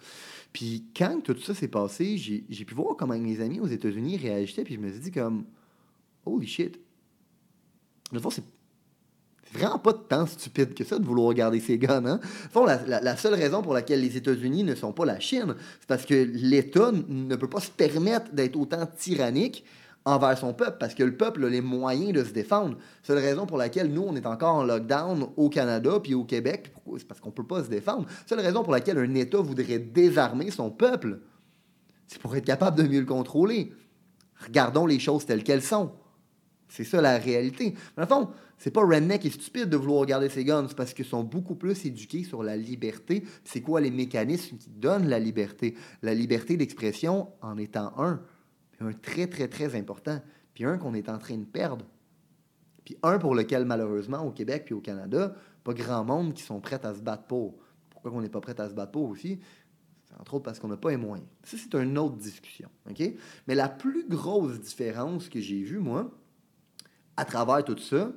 Puis 0.53 0.85
quand 0.95 1.19
tout 1.21 1.37
ça 1.39 1.55
s'est 1.55 1.67
passé, 1.67 2.15
j'ai 2.17 2.65
pu 2.65 2.75
voir 2.75 2.95
comment 2.95 3.17
mes 3.17 3.41
amis 3.41 3.59
aux 3.59 3.67
États-Unis 3.67 4.17
réagissaient, 4.17 4.63
puis 4.63 4.75
je 4.75 4.79
me 4.79 4.91
suis 4.91 4.99
dit 4.99 5.11
comme 5.11 5.45
Holy 6.25 6.47
shit. 6.47 6.79
De 8.11 8.19
fond, 8.19 8.29
c'est 8.29 8.43
vraiment 9.51 9.79
pas 9.79 9.93
tant 9.93 10.27
stupide 10.27 10.75
que 10.75 10.83
ça 10.83 10.99
de 10.99 11.05
vouloir 11.05 11.27
regarder 11.27 11.59
ces 11.59 11.79
gars, 11.79 12.01
hein? 12.05 12.19
Fond, 12.51 12.65
la, 12.65 13.01
la, 13.01 13.17
seule 13.17 13.33
raison 13.33 13.63
pour 13.63 13.73
laquelle 13.73 14.01
les 14.01 14.15
États-Unis 14.15 14.63
ne 14.63 14.75
sont 14.75 14.93
pas 14.93 15.05
la 15.05 15.19
Chine, 15.19 15.55
c'est 15.79 15.87
parce 15.87 16.05
que 16.05 16.13
l'État 16.13 16.91
ne 16.91 17.35
peut 17.35 17.49
pas 17.49 17.59
se 17.59 17.71
permettre 17.71 18.31
d'être 18.31 18.55
autant 18.55 18.85
tyrannique 18.85 19.63
envers 20.05 20.37
son 20.37 20.53
peuple, 20.53 20.77
parce 20.79 20.93
que 20.93 21.03
le 21.03 21.15
peuple 21.15 21.45
a 21.45 21.49
les 21.49 21.61
moyens 21.61 22.11
de 22.11 22.23
se 22.23 22.31
défendre. 22.31 22.77
C'est 23.03 23.15
la 23.15 23.21
raison 23.21 23.45
pour 23.45 23.57
laquelle 23.57 23.91
nous, 23.91 24.03
on 24.03 24.15
est 24.15 24.25
encore 24.25 24.55
en 24.55 24.63
lockdown 24.63 25.27
au 25.37 25.49
Canada 25.49 25.99
puis 26.01 26.13
au 26.13 26.25
Québec, 26.25 26.73
c'est 26.97 27.07
parce 27.07 27.19
qu'on 27.19 27.29
ne 27.29 27.33
peut 27.33 27.47
pas 27.47 27.63
se 27.63 27.69
défendre. 27.69 28.05
C'est 28.25 28.35
la 28.35 28.41
raison 28.41 28.63
pour 28.63 28.73
laquelle 28.73 28.97
un 28.97 29.15
État 29.15 29.39
voudrait 29.39 29.79
désarmer 29.79 30.51
son 30.51 30.71
peuple. 30.71 31.19
C'est 32.07 32.21
pour 32.21 32.35
être 32.35 32.45
capable 32.45 32.77
de 32.77 32.87
mieux 32.87 32.99
le 32.99 33.05
contrôler. 33.05 33.73
Regardons 34.45 34.85
les 34.85 34.99
choses 34.99 35.25
telles 35.25 35.43
qu'elles 35.43 35.63
sont. 35.63 35.91
C'est 36.67 36.83
ça 36.83 37.01
la 37.01 37.17
réalité. 37.17 37.75
Dans 37.95 38.01
le 38.01 38.07
fond, 38.07 38.29
c'est 38.57 38.71
pas 38.71 38.81
redneck 38.81 39.25
et 39.25 39.29
stupide 39.29 39.69
de 39.69 39.77
vouloir 39.77 40.05
garder 40.05 40.29
ses 40.29 40.43
guns, 40.43 40.65
c'est 40.67 40.75
parce 40.75 40.93
qu'ils 40.93 41.05
sont 41.05 41.23
beaucoup 41.23 41.55
plus 41.55 41.85
éduqués 41.85 42.23
sur 42.23 42.43
la 42.43 42.57
liberté. 42.57 43.23
C'est 43.43 43.61
quoi 43.61 43.79
les 43.79 43.91
mécanismes 43.91 44.57
qui 44.57 44.69
donnent 44.69 45.07
la 45.07 45.19
liberté? 45.19 45.75
La 46.01 46.13
liberté 46.13 46.57
d'expression 46.57 47.29
en 47.41 47.57
étant 47.57 47.93
un. 47.97 48.21
Un 48.83 48.93
très, 48.93 49.27
très, 49.27 49.47
très 49.47 49.75
important. 49.75 50.21
Puis 50.53 50.65
un 50.65 50.77
qu'on 50.77 50.93
est 50.93 51.09
en 51.09 51.17
train 51.17 51.37
de 51.37 51.45
perdre. 51.45 51.85
Puis 52.85 52.97
un 53.03 53.17
pour 53.17 53.35
lequel, 53.35 53.65
malheureusement, 53.65 54.21
au 54.21 54.31
Québec 54.31 54.63
puis 54.65 54.73
au 54.73 54.81
Canada, 54.81 55.35
pas 55.63 55.73
grand 55.73 56.03
monde 56.03 56.33
qui 56.33 56.43
sont 56.43 56.59
prêts 56.59 56.85
à 56.85 56.93
se 56.93 57.01
battre 57.01 57.23
pour. 57.23 57.55
Pourquoi 57.89 58.11
on 58.11 58.21
n'est 58.21 58.29
pas 58.29 58.41
prêt 58.41 58.59
à 58.59 58.69
se 58.69 58.73
battre 58.73 58.91
pour 58.91 59.09
aussi? 59.09 59.39
C'est 60.05 60.19
entre 60.19 60.35
autres 60.35 60.43
parce 60.43 60.59
qu'on 60.59 60.67
n'a 60.67 60.77
pas 60.77 60.91
les 60.91 60.97
moyens. 60.97 61.27
Ça, 61.43 61.57
c'est 61.57 61.73
une 61.75 61.97
autre 61.97 62.17
discussion. 62.17 62.69
OK? 62.89 63.01
Mais 63.47 63.55
la 63.55 63.69
plus 63.69 64.07
grosse 64.07 64.59
différence 64.59 65.29
que 65.29 65.39
j'ai 65.39 65.63
vue, 65.63 65.79
moi, 65.79 66.11
à 67.15 67.25
travers 67.25 67.63
tout 67.63 67.77
ça, 67.77 68.11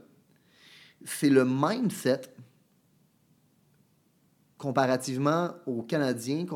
c'est 1.04 1.30
le 1.30 1.44
mindset 1.44 2.23
comparativement 4.58 5.54
aux 5.66 5.82
Canadiens, 5.82 6.46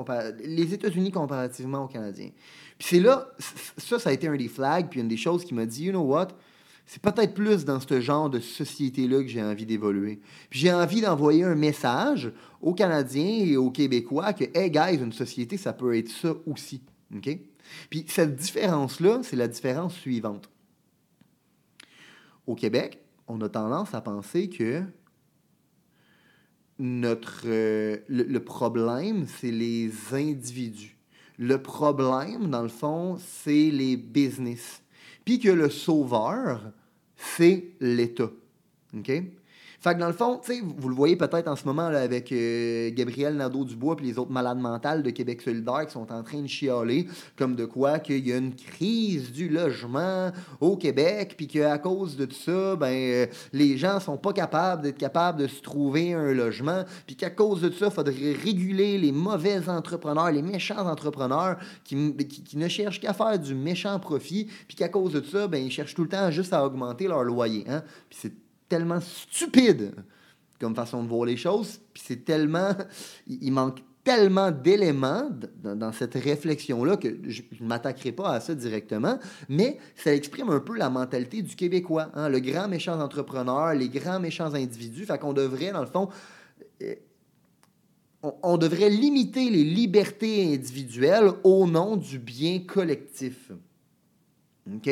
les 0.42 0.74
États-Unis 0.74 1.12
comparativement 1.12 1.84
aux 1.84 1.88
Canadiens. 1.88 2.30
Puis 2.80 2.88
c'est 2.92 3.00
là, 3.00 3.28
ça, 3.76 3.98
ça 3.98 4.08
a 4.08 4.12
été 4.14 4.26
un 4.26 4.36
des 4.36 4.48
flags, 4.48 4.88
puis 4.88 5.00
une 5.00 5.08
des 5.08 5.18
choses 5.18 5.44
qui 5.44 5.52
m'a 5.52 5.66
dit, 5.66 5.84
you 5.84 5.92
know 5.92 6.00
what, 6.00 6.28
c'est 6.86 7.02
peut-être 7.02 7.34
plus 7.34 7.66
dans 7.66 7.78
ce 7.78 8.00
genre 8.00 8.30
de 8.30 8.40
société-là 8.40 9.22
que 9.22 9.28
j'ai 9.28 9.42
envie 9.42 9.66
d'évoluer. 9.66 10.18
Puis 10.48 10.60
j'ai 10.60 10.72
envie 10.72 11.02
d'envoyer 11.02 11.44
un 11.44 11.54
message 11.54 12.32
aux 12.62 12.72
Canadiens 12.72 13.44
et 13.44 13.58
aux 13.58 13.70
Québécois 13.70 14.32
que, 14.32 14.44
hey 14.54 14.70
guys, 14.70 14.96
une 14.96 15.12
société, 15.12 15.58
ça 15.58 15.74
peut 15.74 15.94
être 15.94 16.08
ça 16.08 16.34
aussi. 16.46 16.80
OK? 17.14 17.38
Puis 17.90 18.06
cette 18.08 18.34
différence-là, 18.34 19.20
c'est 19.24 19.36
la 19.36 19.46
différence 19.46 19.94
suivante. 19.94 20.48
Au 22.46 22.54
Québec, 22.54 22.98
on 23.28 23.42
a 23.42 23.50
tendance 23.50 23.92
à 23.94 24.00
penser 24.00 24.48
que 24.48 24.82
notre, 26.78 27.42
euh, 27.44 27.98
le, 28.08 28.38
problème, 28.38 29.26
c'est 29.26 29.50
les 29.50 29.92
individus. 30.14 30.96
Le 31.42 31.56
problème, 31.56 32.50
dans 32.50 32.60
le 32.60 32.68
fond, 32.68 33.16
c'est 33.18 33.70
les 33.70 33.96
business. 33.96 34.82
Puis 35.24 35.38
que 35.38 35.48
le 35.48 35.70
sauveur, 35.70 36.60
c'est 37.16 37.70
l'État. 37.80 38.30
OK? 38.94 39.10
Fait 39.80 39.94
que 39.94 39.98
dans 39.98 40.08
le 40.08 40.12
fond, 40.12 40.38
vous 40.76 40.90
le 40.90 40.94
voyez 40.94 41.16
peut-être 41.16 41.48
en 41.48 41.56
ce 41.56 41.64
moment 41.64 41.86
avec 41.86 42.30
euh, 42.32 42.90
Gabriel 42.92 43.34
Nadeau-Dubois 43.36 43.96
et 44.00 44.02
les 44.02 44.18
autres 44.18 44.30
malades 44.30 44.58
mentales 44.58 45.02
de 45.02 45.08
Québec 45.08 45.40
solidaire 45.40 45.86
qui 45.86 45.92
sont 45.92 46.12
en 46.12 46.22
train 46.22 46.42
de 46.42 46.46
chialer 46.46 47.08
comme 47.34 47.56
de 47.56 47.64
quoi 47.64 47.98
qu'il 47.98 48.28
y 48.28 48.30
a 48.30 48.36
une 48.36 48.54
crise 48.54 49.32
du 49.32 49.48
logement 49.48 50.32
au 50.60 50.76
Québec 50.76 51.32
puis 51.34 51.46
qu'à 51.46 51.78
cause 51.78 52.14
de 52.18 52.26
tout 52.26 52.36
ça, 52.36 52.76
ben, 52.76 52.92
euh, 52.92 53.26
les 53.54 53.78
gens 53.78 54.00
sont 54.00 54.18
pas 54.18 54.34
capables 54.34 54.82
d'être 54.82 54.98
capables 54.98 55.40
de 55.40 55.46
se 55.46 55.62
trouver 55.62 56.12
un 56.12 56.34
logement 56.34 56.84
puis 57.06 57.16
qu'à 57.16 57.30
cause 57.30 57.62
de 57.62 57.70
ça, 57.70 57.86
il 57.86 57.92
faudrait 57.92 58.32
réguler 58.32 58.98
les 58.98 59.12
mauvais 59.12 59.66
entrepreneurs, 59.66 60.30
les 60.30 60.42
méchants 60.42 60.86
entrepreneurs 60.86 61.56
qui, 61.84 62.14
qui, 62.26 62.58
ne 62.58 62.68
cherchent 62.68 63.00
qu'à 63.00 63.14
faire 63.14 63.38
du 63.38 63.54
méchant 63.54 63.98
profit 63.98 64.46
puis 64.68 64.76
qu'à 64.76 64.90
cause 64.90 65.14
de 65.14 65.22
ça, 65.22 65.48
ben, 65.48 65.64
ils 65.64 65.70
cherchent 65.70 65.94
tout 65.94 66.02
le 66.02 66.10
temps 66.10 66.30
juste 66.30 66.52
à 66.52 66.66
augmenter 66.66 67.08
leur 67.08 67.24
loyer. 67.24 67.64
Hein? 67.66 67.82
Puis 68.10 68.18
c'est 68.20 68.49
tellement 68.70 69.00
stupide 69.00 69.92
comme 70.60 70.74
façon 70.74 71.02
de 71.02 71.08
voir 71.08 71.24
les 71.24 71.36
choses, 71.36 71.80
puis 71.92 72.02
c'est 72.06 72.24
tellement... 72.24 72.72
Il 73.26 73.52
manque 73.52 73.82
tellement 74.04 74.50
d'éléments 74.50 75.28
dans, 75.62 75.92
cette 75.92 76.14
réflexion-là 76.14 76.96
que 76.96 77.18
je 77.28 77.42
ne 77.60 77.66
m'attaquerai 77.66 78.12
pas 78.12 78.32
à 78.32 78.40
ça 78.40 78.54
directement, 78.54 79.18
mais 79.48 79.78
ça 79.94 80.14
exprime 80.14 80.48
un 80.50 80.60
peu 80.60 80.76
la 80.76 80.88
mentalité 80.88 81.42
du 81.42 81.54
Québécois. 81.54 82.10
Hein? 82.14 82.28
Le 82.28 82.40
grand 82.40 82.66
méchant 82.66 82.98
entrepreneur, 82.98 83.74
les 83.74 83.88
grands 83.88 84.18
méchants 84.18 84.54
individus. 84.54 85.04
Fait 85.04 85.18
qu'on 85.18 85.34
devrait, 85.34 85.72
dans 85.72 85.82
le 85.82 85.86
fond, 85.86 86.08
euh, 86.82 86.94
on, 88.22 88.56
devrait 88.56 88.88
limiter 88.88 89.50
les 89.50 89.64
libertés 89.64 90.54
individuelles 90.54 91.32
au 91.44 91.66
nom 91.66 91.96
du 91.96 92.18
bien 92.18 92.60
collectif. 92.60 93.52
OK? 94.74 94.88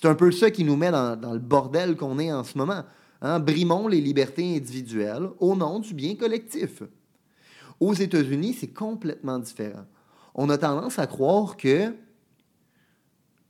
C'est 0.00 0.06
un 0.06 0.14
peu 0.14 0.30
ça 0.30 0.52
qui 0.52 0.62
nous 0.62 0.76
met 0.76 0.92
dans, 0.92 1.32
le 1.32 1.40
bordel 1.40 1.96
qu'on 1.96 2.20
est 2.20 2.32
en 2.32 2.44
ce 2.44 2.56
moment. 2.56 2.84
Hein? 3.20 3.40
Brimons 3.40 3.88
les 3.88 4.00
libertés 4.00 4.56
individuelles 4.56 5.28
au 5.40 5.56
nom 5.56 5.80
du 5.80 5.92
bien 5.92 6.14
collectif. 6.14 6.84
Aux 7.80 7.94
États-Unis, 7.94 8.56
c'est 8.60 8.72
complètement 8.72 9.40
différent. 9.40 9.86
On 10.36 10.50
a 10.50 10.58
tendance 10.58 11.00
à 11.00 11.08
croire 11.08 11.56
que 11.56 11.92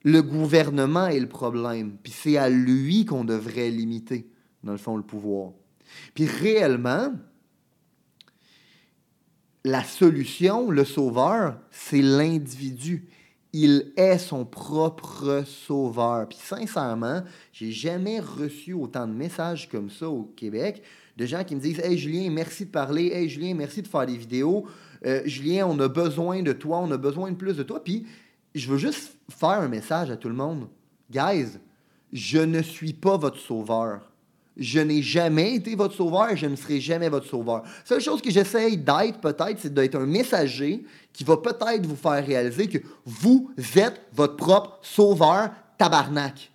le 0.04 0.22
gouvernement 0.22 1.08
est 1.08 1.20
le 1.20 1.28
problème, 1.28 1.98
puis 2.02 2.12
c'est 2.12 2.38
à 2.38 2.48
lui 2.48 3.04
qu'on 3.04 3.24
devrait 3.24 3.68
limiter, 3.68 4.30
dans 4.64 4.72
le 4.72 4.78
fond, 4.78 4.96
le 4.96 5.02
pouvoir. 5.02 5.52
Puis 6.14 6.24
réellement, 6.24 7.12
la 9.64 9.84
solution, 9.84 10.70
le 10.70 10.86
sauveur, 10.86 11.58
c'est 11.70 12.00
l'individu 12.00 13.06
il 13.52 13.92
est 13.96 14.18
son 14.18 14.44
propre 14.44 15.44
sauveur. 15.46 16.28
Puis 16.28 16.38
sincèrement, 16.40 17.22
j'ai 17.52 17.72
jamais 17.72 18.20
reçu 18.20 18.72
autant 18.72 19.06
de 19.06 19.12
messages 19.12 19.68
comme 19.68 19.90
ça 19.90 20.08
au 20.08 20.24
Québec 20.24 20.82
de 21.16 21.26
gens 21.26 21.42
qui 21.42 21.56
me 21.56 21.60
disent 21.60 21.80
Hey 21.80 21.98
Julien, 21.98 22.30
merci 22.30 22.66
de 22.66 22.70
parler. 22.70 23.10
Hey 23.12 23.28
Julien, 23.28 23.54
merci 23.54 23.82
de 23.82 23.88
faire 23.88 24.06
des 24.06 24.16
vidéos. 24.16 24.66
Euh, 25.04 25.22
Julien, 25.24 25.66
on 25.66 25.78
a 25.80 25.88
besoin 25.88 26.42
de 26.42 26.52
toi, 26.52 26.78
on 26.78 26.90
a 26.90 26.96
besoin 26.96 27.30
de 27.30 27.36
plus 27.36 27.56
de 27.56 27.62
toi. 27.62 27.82
Puis 27.82 28.06
je 28.54 28.70
veux 28.70 28.78
juste 28.78 29.16
faire 29.30 29.60
un 29.60 29.68
message 29.68 30.10
à 30.10 30.16
tout 30.16 30.28
le 30.28 30.34
monde. 30.34 30.68
Guys, 31.10 31.58
je 32.12 32.38
ne 32.38 32.62
suis 32.62 32.92
pas 32.92 33.16
votre 33.16 33.38
sauveur. 33.38 34.07
Je 34.58 34.80
n'ai 34.80 35.02
jamais 35.02 35.54
été 35.54 35.76
votre 35.76 35.94
sauveur 35.94 36.30
et 36.30 36.36
je 36.36 36.46
ne 36.46 36.56
serai 36.56 36.80
jamais 36.80 37.08
votre 37.08 37.26
sauveur. 37.26 37.62
Seule 37.84 38.00
chose 38.00 38.20
que 38.20 38.30
j'essaye 38.30 38.76
d'être, 38.76 39.20
peut-être, 39.20 39.58
c'est 39.58 39.72
d'être 39.72 39.94
un 39.94 40.06
messager 40.06 40.84
qui 41.12 41.22
va 41.22 41.36
peut-être 41.36 41.86
vous 41.86 41.96
faire 41.96 42.24
réaliser 42.24 42.68
que 42.68 42.78
vous 43.04 43.50
êtes 43.76 44.00
votre 44.12 44.36
propre 44.36 44.78
sauveur 44.82 45.50
tabarnak. 45.78 46.50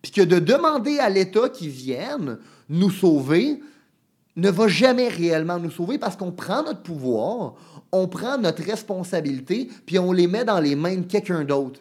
Puis 0.00 0.12
que 0.12 0.22
de 0.22 0.38
demander 0.38 0.98
à 0.98 1.10
l'État 1.10 1.48
qu'il 1.50 1.68
vienne 1.68 2.38
nous 2.68 2.90
sauver 2.90 3.60
ne 4.36 4.50
va 4.50 4.68
jamais 4.68 5.08
réellement 5.08 5.58
nous 5.58 5.70
sauver 5.70 5.98
parce 5.98 6.16
qu'on 6.16 6.32
prend 6.32 6.62
notre 6.62 6.82
pouvoir, 6.82 7.54
on 7.92 8.06
prend 8.06 8.38
notre 8.38 8.62
responsabilité, 8.62 9.68
puis 9.86 9.98
on 9.98 10.12
les 10.12 10.26
met 10.26 10.44
dans 10.44 10.60
les 10.60 10.76
mains 10.76 10.96
de 10.96 11.06
quelqu'un 11.06 11.44
d'autre. 11.44 11.80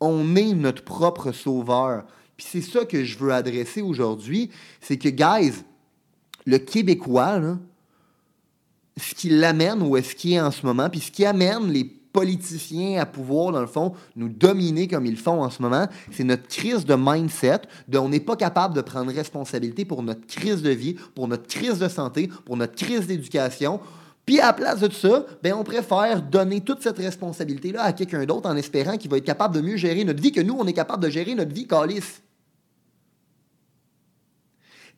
On 0.00 0.36
est 0.36 0.52
notre 0.52 0.84
propre 0.84 1.32
sauveur. 1.32 2.04
Puis 2.36 2.46
c'est 2.50 2.60
ça 2.60 2.84
que 2.84 3.04
je 3.04 3.18
veux 3.18 3.32
adresser 3.32 3.82
aujourd'hui, 3.82 4.50
c'est 4.80 4.98
que, 4.98 5.08
guys, 5.08 5.54
le 6.44 6.58
Québécois, 6.58 7.40
ce 8.96 9.14
qui 9.14 9.30
l'amène 9.30 9.82
où 9.82 9.96
est-ce 9.96 10.14
qu'il 10.14 10.32
est 10.32 10.40
en 10.40 10.50
ce 10.50 10.64
moment, 10.64 10.88
puis 10.90 11.00
ce 11.00 11.10
qui 11.10 11.24
amène 11.24 11.70
les 11.70 11.84
politiciens 11.84 12.98
à 13.00 13.04
pouvoir, 13.04 13.52
dans 13.52 13.60
le 13.60 13.66
fond, 13.66 13.92
nous 14.16 14.30
dominer 14.30 14.88
comme 14.88 15.04
ils 15.04 15.18
font 15.18 15.42
en 15.42 15.50
ce 15.50 15.60
moment, 15.60 15.86
c'est 16.10 16.24
notre 16.24 16.48
crise 16.48 16.86
de 16.86 16.94
mindset, 16.98 17.60
on 17.94 18.08
n'est 18.08 18.20
pas 18.20 18.36
capable 18.36 18.74
de 18.74 18.80
prendre 18.80 19.12
responsabilité 19.12 19.84
pour 19.84 20.02
notre 20.02 20.26
crise 20.26 20.62
de 20.62 20.70
vie, 20.70 20.94
pour 21.14 21.28
notre 21.28 21.46
crise 21.46 21.78
de 21.78 21.88
santé, 21.88 22.30
pour 22.46 22.56
notre 22.56 22.74
crise 22.74 23.06
d'éducation. 23.06 23.80
Puis 24.26 24.40
à 24.40 24.46
la 24.46 24.52
place 24.52 24.80
de 24.80 24.88
tout 24.88 24.96
ça, 24.96 25.24
ben, 25.40 25.54
on 25.54 25.62
préfère 25.62 26.20
donner 26.20 26.60
toute 26.60 26.82
cette 26.82 26.98
responsabilité-là 26.98 27.84
à 27.84 27.92
quelqu'un 27.92 28.24
d'autre 28.24 28.50
en 28.50 28.56
espérant 28.56 28.96
qu'il 28.96 29.08
va 29.08 29.18
être 29.18 29.24
capable 29.24 29.54
de 29.54 29.60
mieux 29.60 29.76
gérer 29.76 30.04
notre 30.04 30.20
vie 30.20 30.32
que 30.32 30.40
nous, 30.40 30.56
on 30.58 30.66
est 30.66 30.72
capable 30.72 31.04
de 31.04 31.08
gérer 31.08 31.36
notre 31.36 31.54
vie 31.54 31.68
calice. 31.68 32.22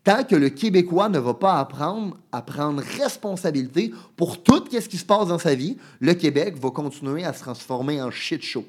Tant 0.03 0.25
que 0.25 0.35
le 0.35 0.49
Québécois 0.49 1.11
ne 1.11 1.19
va 1.19 1.35
pas 1.35 1.59
apprendre 1.59 2.17
à 2.33 2.41
prendre 2.41 2.83
responsabilité 2.97 3.93
pour 4.17 4.43
tout 4.43 4.65
ce 4.71 4.89
qui 4.89 4.97
se 4.97 5.05
passe 5.05 5.29
dans 5.29 5.39
sa 5.39 5.55
vie, 5.55 5.77
le 6.01 6.15
Québec 6.15 6.57
va 6.59 6.71
continuer 6.71 7.25
à 7.25 7.35
se 7.35 7.41
transformer 7.41 8.01
en 8.01 8.11
shit 8.11 8.43
show. 8.43 8.65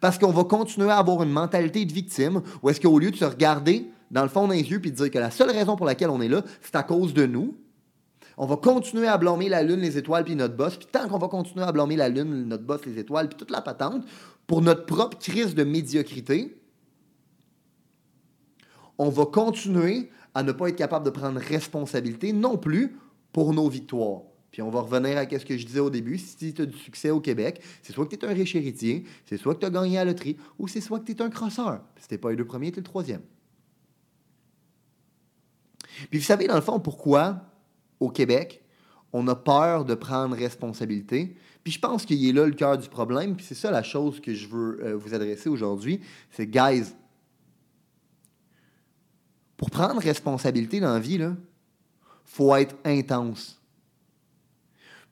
Parce 0.00 0.18
qu'on 0.18 0.30
va 0.30 0.44
continuer 0.44 0.90
à 0.90 0.98
avoir 0.98 1.24
une 1.24 1.32
mentalité 1.32 1.84
de 1.84 1.92
victime, 1.92 2.42
où 2.62 2.70
est-ce 2.70 2.80
qu'au 2.80 2.96
lieu 3.00 3.10
de 3.10 3.16
se 3.16 3.24
regarder 3.24 3.90
dans 4.12 4.22
le 4.22 4.28
fond 4.28 4.46
des 4.46 4.60
yeux 4.60 4.80
et 4.84 4.90
de 4.90 4.96
dire 4.96 5.10
que 5.10 5.18
la 5.18 5.32
seule 5.32 5.50
raison 5.50 5.74
pour 5.74 5.86
laquelle 5.86 6.10
on 6.10 6.20
est 6.20 6.28
là, 6.28 6.44
c'est 6.62 6.76
à 6.76 6.84
cause 6.84 7.14
de 7.14 7.26
nous, 7.26 7.56
on 8.36 8.46
va 8.46 8.56
continuer 8.56 9.06
à 9.06 9.16
blâmer 9.18 9.48
la 9.48 9.62
Lune, 9.62 9.80
les 9.80 9.96
étoiles, 9.96 10.24
puis 10.24 10.36
notre 10.36 10.56
boss. 10.56 10.76
Puis 10.76 10.88
tant 10.90 11.08
qu'on 11.08 11.18
va 11.18 11.28
continuer 11.28 11.64
à 11.64 11.72
blâmer 11.72 11.96
la 11.96 12.08
Lune, 12.08 12.46
notre 12.46 12.64
boss, 12.64 12.84
les 12.86 12.98
étoiles, 12.98 13.28
puis 13.28 13.36
toute 13.36 13.50
la 13.50 13.62
patente, 13.62 14.04
pour 14.46 14.62
notre 14.62 14.86
propre 14.86 15.18
crise 15.18 15.54
de 15.54 15.64
médiocrité, 15.64 16.60
on 18.98 19.08
va 19.08 19.26
continuer 19.26 20.10
à 20.34 20.42
ne 20.42 20.52
pas 20.52 20.68
être 20.68 20.76
capable 20.76 21.04
de 21.04 21.10
prendre 21.10 21.40
responsabilité 21.40 22.32
non 22.32 22.56
plus 22.56 22.96
pour 23.32 23.52
nos 23.52 23.68
victoires. 23.68 24.22
Puis 24.50 24.62
on 24.62 24.70
va 24.70 24.82
revenir 24.82 25.18
à 25.18 25.24
ce 25.24 25.44
que 25.44 25.56
je 25.56 25.66
disais 25.66 25.80
au 25.80 25.90
début. 25.90 26.16
Si 26.16 26.54
tu 26.54 26.62
as 26.62 26.66
du 26.66 26.78
succès 26.78 27.10
au 27.10 27.20
Québec, 27.20 27.60
c'est 27.82 27.92
soit 27.92 28.06
que 28.06 28.14
tu 28.14 28.24
es 28.24 28.28
un 28.28 28.32
riche 28.32 28.54
héritier, 28.54 29.04
c'est 29.26 29.36
soit 29.36 29.54
que 29.54 29.60
tu 29.60 29.66
as 29.66 29.70
gagné 29.70 29.98
à 29.98 30.04
loterie, 30.04 30.36
ou 30.58 30.68
c'est 30.68 30.80
soit 30.80 31.00
que 31.00 31.06
tu 31.06 31.12
es 31.12 31.22
un 31.22 31.30
crosseur. 31.30 31.80
Si 32.00 32.06
tu 32.06 32.18
pas 32.18 32.30
les 32.30 32.36
deux 32.36 32.44
premiers, 32.44 32.70
tu 32.70 32.78
es 32.78 32.80
le 32.80 32.84
troisième. 32.84 33.22
Puis 36.10 36.18
vous 36.18 36.24
savez, 36.24 36.46
dans 36.46 36.54
le 36.54 36.60
fond, 36.60 36.78
pourquoi 36.78 37.42
au 38.00 38.10
Québec, 38.10 38.62
on 39.12 39.26
a 39.28 39.34
peur 39.34 39.84
de 39.84 39.94
prendre 39.94 40.36
responsabilité. 40.36 41.36
Puis 41.62 41.72
je 41.72 41.78
pense 41.78 42.04
qu'il 42.04 42.26
est 42.28 42.32
là 42.32 42.46
le 42.46 42.52
cœur 42.52 42.76
du 42.76 42.88
problème. 42.88 43.36
Puis 43.36 43.46
c'est 43.48 43.54
ça 43.54 43.70
la 43.70 43.82
chose 43.82 44.20
que 44.20 44.34
je 44.34 44.46
veux 44.48 44.80
euh, 44.84 44.96
vous 44.96 45.14
adresser 45.14 45.48
aujourd'hui. 45.48 46.00
C'est, 46.30 46.46
guys, 46.46 46.92
pour 49.56 49.70
prendre 49.70 50.00
responsabilité 50.00 50.80
dans 50.80 50.92
la 50.92 51.00
vie, 51.00 51.14
il 51.14 51.36
faut 52.24 52.54
être 52.56 52.74
intense. 52.84 53.60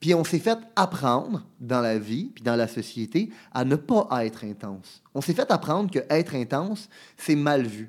Puis 0.03 0.15
on 0.15 0.25
s'est 0.25 0.41
fait 0.41 0.59
apprendre 0.75 1.47
dans 1.61 1.81
la 1.81 1.97
vie, 1.97 2.25
puis 2.35 2.43
dans 2.43 2.57
la 2.57 2.67
société, 2.67 3.31
à 3.53 3.65
ne 3.65 3.77
pas 3.77 4.09
être 4.25 4.45
intense. 4.45 5.01
On 5.15 5.21
s'est 5.21 5.33
fait 5.33 5.49
apprendre 5.49 5.93
que 5.93 6.01
être 6.11 6.35
intense, 6.35 6.89
c'est 7.17 7.37
mal 7.37 7.65
vu. 7.65 7.89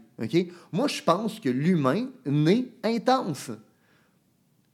Moi, 0.72 0.88
je 0.88 1.02
pense 1.02 1.40
que 1.40 1.50
l'humain 1.50 2.06
naît 2.24 2.68
intense. 2.84 3.50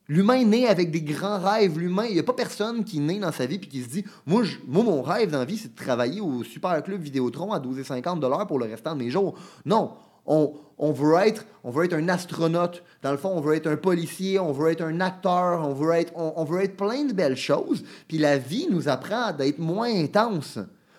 L'humain 0.09 0.43
naît 0.43 0.65
avec 0.65 0.89
des 0.89 1.03
grands 1.03 1.37
rêves. 1.37 1.77
L'humain, 1.77 2.05
il 2.05 2.15
n'y 2.15 2.19
a 2.19 2.23
pas 2.23 2.33
personne 2.33 2.83
qui 2.83 2.99
naît 2.99 3.19
dans 3.19 3.31
sa 3.31 3.45
vie 3.45 3.55
et 3.55 3.59
qui 3.59 3.83
se 3.83 3.89
dit 3.89 4.03
moi, 4.25 4.41
mon 4.67 5.03
rêve 5.03 5.29
dans 5.29 5.37
la 5.37 5.45
vie, 5.45 5.57
c'est 5.57 5.71
de 5.71 5.75
travailler 5.75 6.19
au 6.19 6.43
Super 6.43 6.81
Club 6.81 6.99
Vidéotron 6.99 7.53
à 7.53 7.59
12,50 7.59 8.47
pour 8.47 8.57
le 8.57 8.65
restant 8.65 8.95
de 8.95 9.03
mes 9.03 9.11
jours. 9.11 9.35
Non, 9.65 9.93
on, 10.25 10.91
veut 10.91 11.15
être, 11.15 11.45
on 11.63 11.69
veut 11.69 11.85
être 11.85 11.93
un 11.93 12.09
astronaute. 12.09 12.83
Dans 13.03 13.11
le 13.11 13.17
fond, 13.17 13.29
on 13.29 13.39
veut 13.39 13.53
être 13.53 13.67
un 13.67 13.77
policier, 13.77 14.39
on 14.39 14.51
veut 14.51 14.71
être 14.71 14.83
un 14.83 14.99
acteur, 14.99 15.67
on 15.67 15.73
veut 15.73 15.93
être, 15.93 16.11
on, 16.15 16.43
veut 16.43 16.63
être 16.63 16.75
plein 16.75 17.05
de 17.05 17.13
belles 17.13 17.37
choses. 17.37 17.83
Puis 18.07 18.17
la 18.17 18.39
vie 18.39 18.67
nous 18.71 18.89
apprend 18.89 19.31
d'être 19.31 19.59
moins 19.59 19.93
intense 19.93 20.57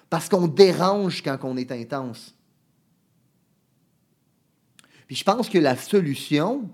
parce 0.08 0.28
qu'on 0.28 0.46
dérange 0.46 1.20
quand 1.22 1.38
on 1.42 1.56
est 1.56 1.72
intense. 1.72 2.32
Puis 5.08 5.16
je 5.16 5.24
pense 5.24 5.48
que 5.48 5.58
la 5.58 5.76
solution 5.76 6.68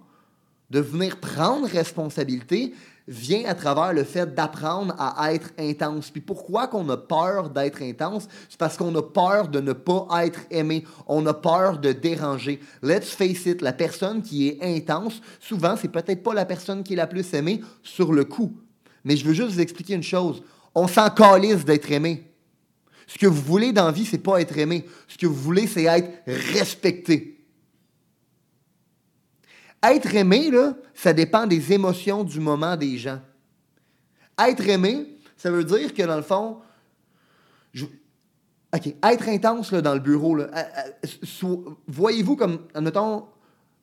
de 0.70 0.80
venir 0.80 1.20
prendre 1.20 1.68
responsabilité, 1.68 2.74
vient 3.08 3.44
à 3.46 3.54
travers 3.54 3.92
le 3.92 4.02
fait 4.04 4.34
d'apprendre 4.34 4.94
à 4.98 5.32
être 5.32 5.50
intense. 5.58 6.10
Puis 6.10 6.20
pourquoi 6.20 6.66
qu'on 6.66 6.88
a 6.88 6.96
peur 6.96 7.50
d'être 7.50 7.82
intense? 7.82 8.26
C'est 8.48 8.58
parce 8.58 8.76
qu'on 8.76 8.94
a 8.96 9.02
peur 9.02 9.48
de 9.48 9.60
ne 9.60 9.72
pas 9.72 10.08
être 10.24 10.40
aimé. 10.50 10.84
On 11.06 11.24
a 11.26 11.34
peur 11.34 11.78
de 11.78 11.92
déranger. 11.92 12.60
Let's 12.82 13.10
face 13.10 13.46
it, 13.46 13.62
la 13.62 13.72
personne 13.72 14.22
qui 14.22 14.48
est 14.48 14.58
intense, 14.60 15.20
souvent, 15.38 15.76
c'est 15.76 15.88
peut-être 15.88 16.22
pas 16.22 16.34
la 16.34 16.44
personne 16.44 16.82
qui 16.82 16.94
est 16.94 16.96
la 16.96 17.06
plus 17.06 17.32
aimée 17.32 17.60
sur 17.82 18.12
le 18.12 18.24
coup. 18.24 18.56
Mais 19.04 19.16
je 19.16 19.24
veux 19.24 19.34
juste 19.34 19.52
vous 19.52 19.60
expliquer 19.60 19.94
une 19.94 20.02
chose. 20.02 20.42
On 20.74 20.88
s'en 20.88 21.08
calisse 21.10 21.64
d'être 21.64 21.90
aimé. 21.92 22.24
Ce 23.06 23.18
que 23.18 23.26
vous 23.28 23.40
voulez 23.40 23.72
dans 23.72 23.86
la 23.86 23.92
vie, 23.92 24.04
c'est 24.04 24.18
pas 24.18 24.40
être 24.40 24.58
aimé. 24.58 24.84
Ce 25.06 25.16
que 25.16 25.26
vous 25.26 25.34
voulez, 25.34 25.68
c'est 25.68 25.84
être 25.84 26.10
respecté. 26.26 27.35
Être 29.92 30.14
aimé, 30.14 30.50
là, 30.50 30.74
ça 30.94 31.12
dépend 31.12 31.46
des 31.46 31.72
émotions 31.72 32.24
du 32.24 32.40
moment 32.40 32.76
des 32.76 32.98
gens. 32.98 33.20
Être 34.38 34.68
aimé, 34.68 35.18
ça 35.36 35.50
veut 35.50 35.64
dire 35.64 35.94
que 35.94 36.02
dans 36.02 36.16
le 36.16 36.22
fond, 36.22 36.58
OK, 38.74 38.94
être 39.02 39.28
intense 39.28 39.72
là, 39.72 39.80
dans 39.80 39.94
le 39.94 40.00
bureau, 40.00 40.36
voyez-vous 41.86 42.36
comme, 42.36 42.66
admettons, 42.74 43.26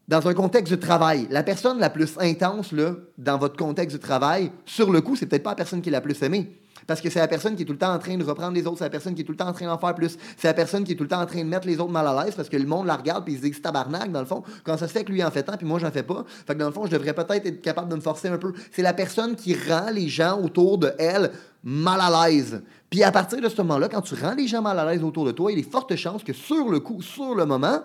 dans 0.08 0.28
un 0.28 0.34
contexte 0.34 0.72
de 0.72 0.80
travail, 0.80 1.28
la 1.30 1.44
personne 1.44 1.80
la 1.80 1.90
plus 1.90 2.18
intense 2.20 2.72
là, 2.72 2.96
dans 3.18 3.38
votre 3.38 3.56
contexte 3.56 3.96
de 3.96 4.02
travail, 4.02 4.52
sur 4.66 4.92
le 4.92 5.02
coup, 5.02 5.16
c'est 5.16 5.26
peut-être 5.26 5.44
pas 5.44 5.52
la 5.52 5.56
personne 5.56 5.82
qui 5.82 5.90
est 5.90 5.94
la 5.94 6.02
plus 6.02 6.22
aimée. 6.22 6.60
Parce 6.88 7.00
que 7.00 7.10
c'est 7.10 7.20
la 7.20 7.28
personne 7.28 7.56
qui 7.56 7.64
est 7.64 7.66
tout 7.66 7.74
le 7.74 7.78
temps 7.78 7.94
en 7.94 8.00
train 8.00 8.18
de 8.18 8.24
reprendre 8.24 8.54
les 8.54 8.68
autres, 8.68 8.80
c'est 8.80 8.84
la 8.84 8.90
personne 8.90 9.16
qui 9.16 9.22
est 9.22 9.24
tout 9.24 9.32
le 9.32 9.38
temps 9.38 9.48
en 9.48 9.54
train 9.54 9.68
d'en 9.68 9.78
faire 9.78 9.96
plus, 9.96 10.18
c'est 10.38 10.48
la 10.48 10.54
personne 10.54 10.84
qui 10.84 10.94
est 10.94 10.96
tout 10.96 11.04
le 11.04 11.10
temps 11.10 11.22
en 11.22 11.26
train 11.26 11.40
de 11.40 11.48
mettre 11.50 11.66
les 11.68 11.80
autres 11.80 11.92
mal 11.92 12.06
à 12.06 12.24
l'aise 12.24 12.36
parce 12.36 12.50
que 12.50 12.58
le 12.58 12.66
monde 12.66 12.88
la 12.88 12.98
regarde 12.98 13.24
puis 13.24 13.36
ils 13.36 13.38
se 13.38 13.44
disent 13.44 13.62
tabarnak, 13.62 14.12
dans 14.12 14.20
le 14.20 14.26
fond, 14.26 14.44
quand 14.64 14.78
ça 14.78 14.88
se 14.88 14.94
fait 14.94 15.04
que 15.04 15.12
lui 15.12 15.24
en 15.24 15.32
fait 15.32 15.44
tant 15.44 15.56
puis 15.56 15.66
moi 15.66 15.80
j'en 15.80 15.92
fais 15.92 16.04
pas. 16.04 16.26
Fait 16.46 16.54
que 16.54 16.60
dans 16.60 16.68
le 16.68 16.74
fond, 16.74 16.86
je 16.86 16.92
devrais 16.92 17.14
peut-être 17.14 17.46
être 17.46 17.62
capable 17.62 17.90
de 17.90 17.96
me 17.96 18.02
forcer 18.02 18.28
un 18.28 18.38
peu. 18.38 18.54
C'est 18.72 18.82
la 18.82 18.94
personne 18.94 19.36
qui 19.36 19.56
rend 19.56 19.92
les 19.92 20.10
gens 20.10 20.42
autour 20.42 20.78
de 20.78 20.92
elle 21.00 21.32
mal 21.64 22.00
à 22.02 22.28
l'aise. 22.28 22.62
Puis 22.90 23.04
à 23.04 23.12
partir 23.12 23.40
de 23.40 23.48
ce 23.48 23.58
moment-là, 23.62 23.88
quand 23.88 24.02
tu 24.02 24.16
rends 24.16 24.36
les 24.36 24.48
gens 24.48 24.62
mal 24.62 24.78
à 24.78 24.92
l'aise 24.92 25.04
autour 25.04 25.26
de 25.26 25.32
toi, 25.32 25.52
il 25.52 25.58
y 25.58 25.62
a 25.62 25.64
des 25.64 25.70
fortes 25.70 25.96
chances 25.96 26.24
que 26.24 26.34
sur 26.34 26.70
le 26.70 26.82
coup, 26.82 27.02
sur 27.02 27.34
le 27.34 27.46
moment, 27.46 27.80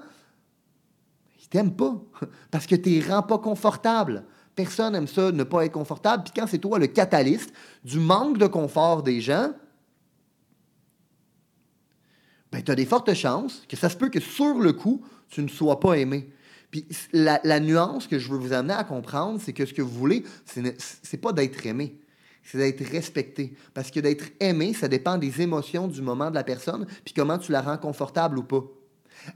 ils 1.49 1.51
t'aiment 1.51 1.75
pas 1.75 2.01
parce 2.51 2.67
que 2.67 2.77
tu 2.77 3.03
rends 3.09 3.23
pas 3.23 3.39
confortable. 3.39 4.25
Personne 4.55 4.93
n'aime 4.93 5.07
ça, 5.07 5.31
ne 5.31 5.45
pas 5.45 5.65
être 5.65 5.73
confortable. 5.73 6.25
Puis 6.25 6.33
quand 6.35 6.47
c'est 6.47 6.59
toi 6.59 6.79
le 6.79 6.89
catalyste 6.89 7.53
du 7.85 7.99
manque 7.99 8.39
de 8.39 8.47
confort 8.47 9.03
des 9.03 9.21
gens, 9.21 9.53
ben, 12.51 12.63
tu 12.63 12.71
as 12.71 12.75
des 12.75 12.87
fortes 12.87 13.13
chances 13.15 13.63
que 13.69 13.77
ça 13.77 13.89
se 13.89 13.97
peut 13.97 14.09
que 14.09 14.21
sur 14.21 14.59
le 14.59 14.73
coup, 14.73 15.05
tu 15.29 15.43
ne 15.43 15.49
sois 15.49 15.81
pas 15.81 15.95
aimé. 15.95 16.33
Puis 16.71 16.87
la, 17.13 17.61
nuance 17.61 18.07
que 18.07 18.19
je 18.19 18.29
veux 18.29 18.39
vous 18.39 18.53
amener 18.53 18.75
à 18.75 18.85
comprendre, 18.85 19.41
c'est 19.43 19.53
que 19.53 19.65
ce 19.65 19.73
que 19.73 19.83
vous 19.83 19.97
voulez, 19.97 20.25
ce 20.45 20.61
n'est 20.61 21.19
pas 21.21 21.33
d'être 21.33 21.65
aimé, 21.67 21.99
c'est 22.43 22.59
d'être 22.59 22.85
respecté. 22.85 23.55
Parce 23.75 23.91
que 23.91 24.01
d'être 24.01 24.27
aimé, 24.41 24.75
ça 24.75 24.89
dépend 24.89 25.17
des 25.19 25.41
émotions 25.41 25.89
du 25.89 26.03
moment 26.03 26.31
de 26.31 26.35
la 26.35 26.45
personne, 26.45 26.87
puis 27.05 27.15
comment 27.15 27.39
tu 27.39 27.53
la 27.53 27.63
rends 27.63 27.79
confortable 27.79 28.39
ou 28.39 28.43
pas. 28.43 28.65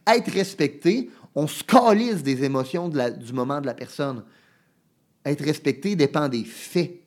Être 0.06 0.30
respecté, 0.30 1.10
on 1.34 1.46
se 1.46 1.64
des 2.22 2.44
émotions 2.44 2.88
du 2.88 3.32
moment 3.32 3.60
de 3.60 3.66
la 3.66 3.74
personne 3.74 4.24
être 5.24 5.44
respecté 5.44 5.96
dépend 5.96 6.28
des 6.28 6.44
faits. 6.44 7.00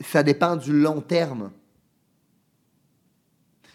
Ça 0.00 0.22
dépend 0.22 0.56
du 0.56 0.72
long 0.72 1.00
terme. 1.00 1.50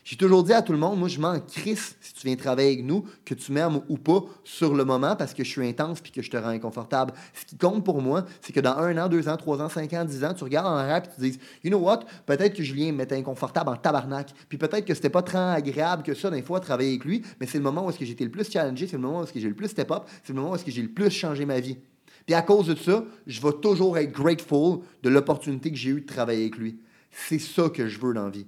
J'ai 0.03 0.17
toujours 0.17 0.43
dit 0.43 0.51
à 0.51 0.61
tout 0.61 0.73
le 0.73 0.77
monde, 0.77 0.99
moi, 0.99 1.07
je 1.07 1.17
m'en 1.17 1.39
crisse 1.39 1.95
si 2.01 2.13
tu 2.13 2.27
viens 2.27 2.35
travailler 2.35 2.73
avec 2.73 2.83
nous, 2.83 3.05
que 3.23 3.33
tu 3.33 3.53
m'aimes 3.53 3.79
ou 3.87 3.97
pas 3.97 4.21
sur 4.43 4.73
le 4.73 4.83
moment 4.83 5.15
parce 5.15 5.33
que 5.33 5.45
je 5.45 5.49
suis 5.49 5.65
intense 5.65 6.01
puis 6.01 6.11
que 6.11 6.21
je 6.21 6.29
te 6.29 6.35
rends 6.35 6.49
inconfortable. 6.49 7.13
Ce 7.33 7.45
qui 7.45 7.55
compte 7.55 7.85
pour 7.85 8.01
moi, 8.01 8.25
c'est 8.41 8.51
que 8.51 8.59
dans 8.59 8.75
un 8.77 8.97
an, 8.97 9.07
deux 9.07 9.29
ans, 9.29 9.37
trois 9.37 9.61
ans, 9.61 9.69
cinq 9.69 9.93
ans, 9.93 10.03
dix 10.03 10.25
ans, 10.25 10.33
tu 10.33 10.43
regardes 10.43 10.67
en 10.67 10.75
arrière 10.75 11.03
et 11.05 11.15
tu 11.15 11.31
dis, 11.31 11.39
you 11.63 11.69
know 11.69 11.79
what, 11.79 12.01
peut-être 12.25 12.53
que 12.53 12.63
Julien 12.63 12.91
me 12.91 12.97
mettait 12.97 13.15
inconfortable 13.15 13.69
en 13.69 13.77
tabarnak. 13.77 14.33
Puis 14.49 14.57
peut-être 14.57 14.83
que 14.83 14.93
c'était 14.93 15.09
pas 15.09 15.21
très 15.21 15.37
agréable 15.37 16.03
que 16.03 16.13
ça, 16.13 16.29
des 16.29 16.41
fois, 16.41 16.59
travailler 16.59 16.89
avec 16.89 17.05
lui, 17.05 17.23
mais 17.39 17.47
c'est 17.47 17.57
le 17.57 17.63
moment 17.63 17.85
où 17.85 17.89
est-ce 17.89 17.99
que 17.99 18.23
le 18.23 18.29
plus 18.29 18.51
challengé, 18.51 18.87
c'est 18.87 18.97
le 18.97 19.01
moment 19.01 19.21
où 19.21 19.23
est-ce 19.23 19.31
que 19.31 19.39
j'ai 19.39 19.47
le 19.47 19.55
plus 19.55 19.69
step 19.69 19.89
up, 19.91 20.03
c'est 20.23 20.33
le 20.33 20.39
moment 20.39 20.51
où 20.51 20.55
est-ce 20.55 20.65
que 20.65 20.71
j'ai 20.71 20.81
le 20.81 20.91
plus 20.91 21.11
changé 21.11 21.45
ma 21.45 21.61
vie. 21.61 21.77
Puis 22.25 22.35
à 22.35 22.41
cause 22.41 22.67
de 22.67 22.75
ça, 22.75 23.05
je 23.25 23.41
vais 23.41 23.53
toujours 23.61 23.97
être 23.97 24.11
grateful 24.11 24.79
de 25.01 25.09
l'opportunité 25.09 25.71
que 25.71 25.77
j'ai 25.77 25.91
eue 25.91 26.01
de 26.01 26.05
travailler 26.05 26.41
avec 26.41 26.57
lui. 26.57 26.79
C'est 27.09 27.39
ça 27.39 27.69
que 27.69 27.87
je 27.87 27.99
veux 27.99 28.13
dans 28.13 28.25
la 28.25 28.31
vie. 28.31 28.45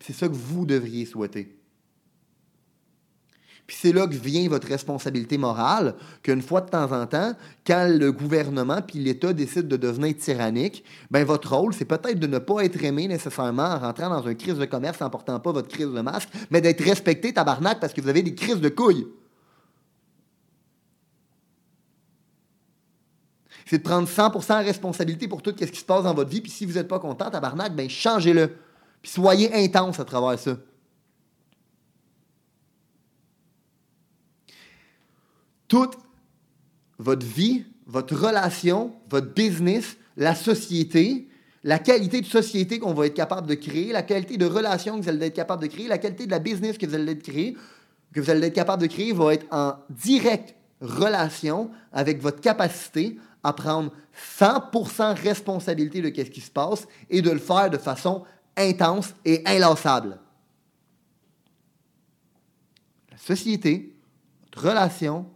C'est 0.00 0.12
ça 0.12 0.28
que 0.28 0.34
vous 0.34 0.66
devriez 0.66 1.06
souhaiter. 1.06 1.56
Puis 3.66 3.76
c'est 3.80 3.92
là 3.92 4.06
que 4.06 4.14
vient 4.14 4.48
votre 4.48 4.68
responsabilité 4.68 5.38
morale, 5.38 5.96
qu'une 6.22 6.42
fois 6.42 6.60
de 6.60 6.70
temps 6.70 6.92
en 6.92 7.06
temps, 7.06 7.32
quand 7.66 7.88
le 7.88 8.12
gouvernement 8.12 8.80
puis 8.80 9.00
l'État 9.00 9.32
décident 9.32 9.66
de 9.66 9.76
devenir 9.76 10.16
tyrannique, 10.16 10.84
ben 11.10 11.24
votre 11.24 11.52
rôle, 11.52 11.74
c'est 11.74 11.84
peut-être 11.84 12.20
de 12.20 12.28
ne 12.28 12.38
pas 12.38 12.64
être 12.64 12.82
aimé 12.84 13.08
nécessairement 13.08 13.64
en 13.64 13.78
rentrant 13.80 14.08
dans 14.08 14.22
une 14.22 14.36
crise 14.36 14.54
de 14.54 14.64
commerce 14.66 15.02
en 15.02 15.10
portant 15.10 15.40
pas 15.40 15.50
votre 15.50 15.68
crise 15.68 15.90
de 15.90 16.00
masque, 16.00 16.28
mais 16.50 16.60
d'être 16.60 16.82
respecté 16.84 17.32
tabarnak 17.32 17.80
parce 17.80 17.92
que 17.92 18.00
vous 18.00 18.08
avez 18.08 18.22
des 18.22 18.34
crises 18.34 18.60
de 18.60 18.68
couilles. 18.68 19.06
c'est 23.68 23.78
de 23.78 23.82
prendre 23.82 24.08
100% 24.08 24.64
responsabilité 24.64 25.26
pour 25.26 25.42
tout 25.42 25.52
ce 25.58 25.64
qui 25.64 25.80
se 25.80 25.84
passe 25.84 26.04
dans 26.04 26.14
votre 26.14 26.30
vie. 26.30 26.40
Puis 26.40 26.52
si 26.52 26.64
vous 26.64 26.74
n'êtes 26.74 26.86
pas 26.86 27.00
content, 27.00 27.28
tabarnak, 27.30 27.74
ben 27.74 27.90
changez-le. 27.90 28.52
Puis 29.02 29.12
soyez 29.12 29.52
intense 29.54 30.00
à 30.00 30.04
travers 30.04 30.38
ça. 30.38 30.56
Toute 35.68 35.96
votre 36.98 37.26
vie, 37.26 37.64
votre 37.86 38.14
relation, 38.14 38.94
votre 39.08 39.32
business, 39.32 39.96
la 40.16 40.34
société, 40.34 41.28
la 41.64 41.78
qualité 41.78 42.20
de 42.20 42.26
société 42.26 42.78
qu'on 42.78 42.94
va 42.94 43.06
être 43.06 43.14
capable 43.14 43.46
de 43.48 43.54
créer, 43.54 43.92
la 43.92 44.02
qualité 44.02 44.36
de 44.36 44.46
relation 44.46 44.96
que 44.96 45.02
vous 45.02 45.08
allez 45.08 45.26
être 45.26 45.34
capable 45.34 45.62
de 45.62 45.68
créer, 45.68 45.88
la 45.88 45.98
qualité 45.98 46.26
de 46.26 46.30
la 46.30 46.38
business 46.38 46.78
que 46.78 46.86
vous 46.86 46.94
allez 46.94 47.12
être 48.46 48.54
capable 48.54 48.82
de 48.82 48.86
créer 48.86 49.12
va 49.12 49.34
être 49.34 49.46
en 49.50 49.74
directe 49.90 50.54
relation 50.80 51.70
avec 51.92 52.20
votre 52.20 52.40
capacité 52.40 53.18
à 53.42 53.52
prendre 53.52 53.92
100% 54.38 55.20
responsabilité 55.20 56.02
de 56.02 56.08
ce 56.08 56.30
qui 56.30 56.40
se 56.40 56.50
passe 56.50 56.86
et 57.10 57.22
de 57.22 57.30
le 57.30 57.38
faire 57.38 57.70
de 57.70 57.78
façon 57.78 58.24
intense 58.56 59.14
et 59.24 59.42
inlassable. 59.46 60.18
La 63.10 63.18
société, 63.18 63.96
votre 64.44 64.68
relation, 64.68 65.26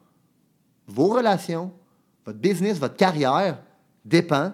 vos 0.87 1.09
relations, 1.09 1.73
votre 2.25 2.39
business, 2.39 2.79
votre 2.79 2.97
carrière 2.97 3.63
dépend 4.05 4.53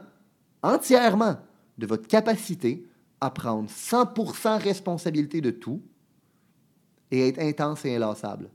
entièrement 0.62 1.36
de 1.78 1.86
votre 1.86 2.08
capacité 2.08 2.86
à 3.20 3.30
prendre 3.30 3.68
100% 3.68 4.62
responsabilité 4.62 5.40
de 5.40 5.50
tout 5.50 5.82
et 7.10 7.28
être 7.28 7.38
intense 7.38 7.84
et 7.84 7.94
inlassable. 7.94 8.50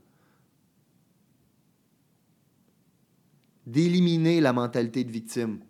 d'éliminer 3.66 4.40
la 4.40 4.52
mentalité 4.52 5.04
de 5.04 5.10
victime, 5.10 5.60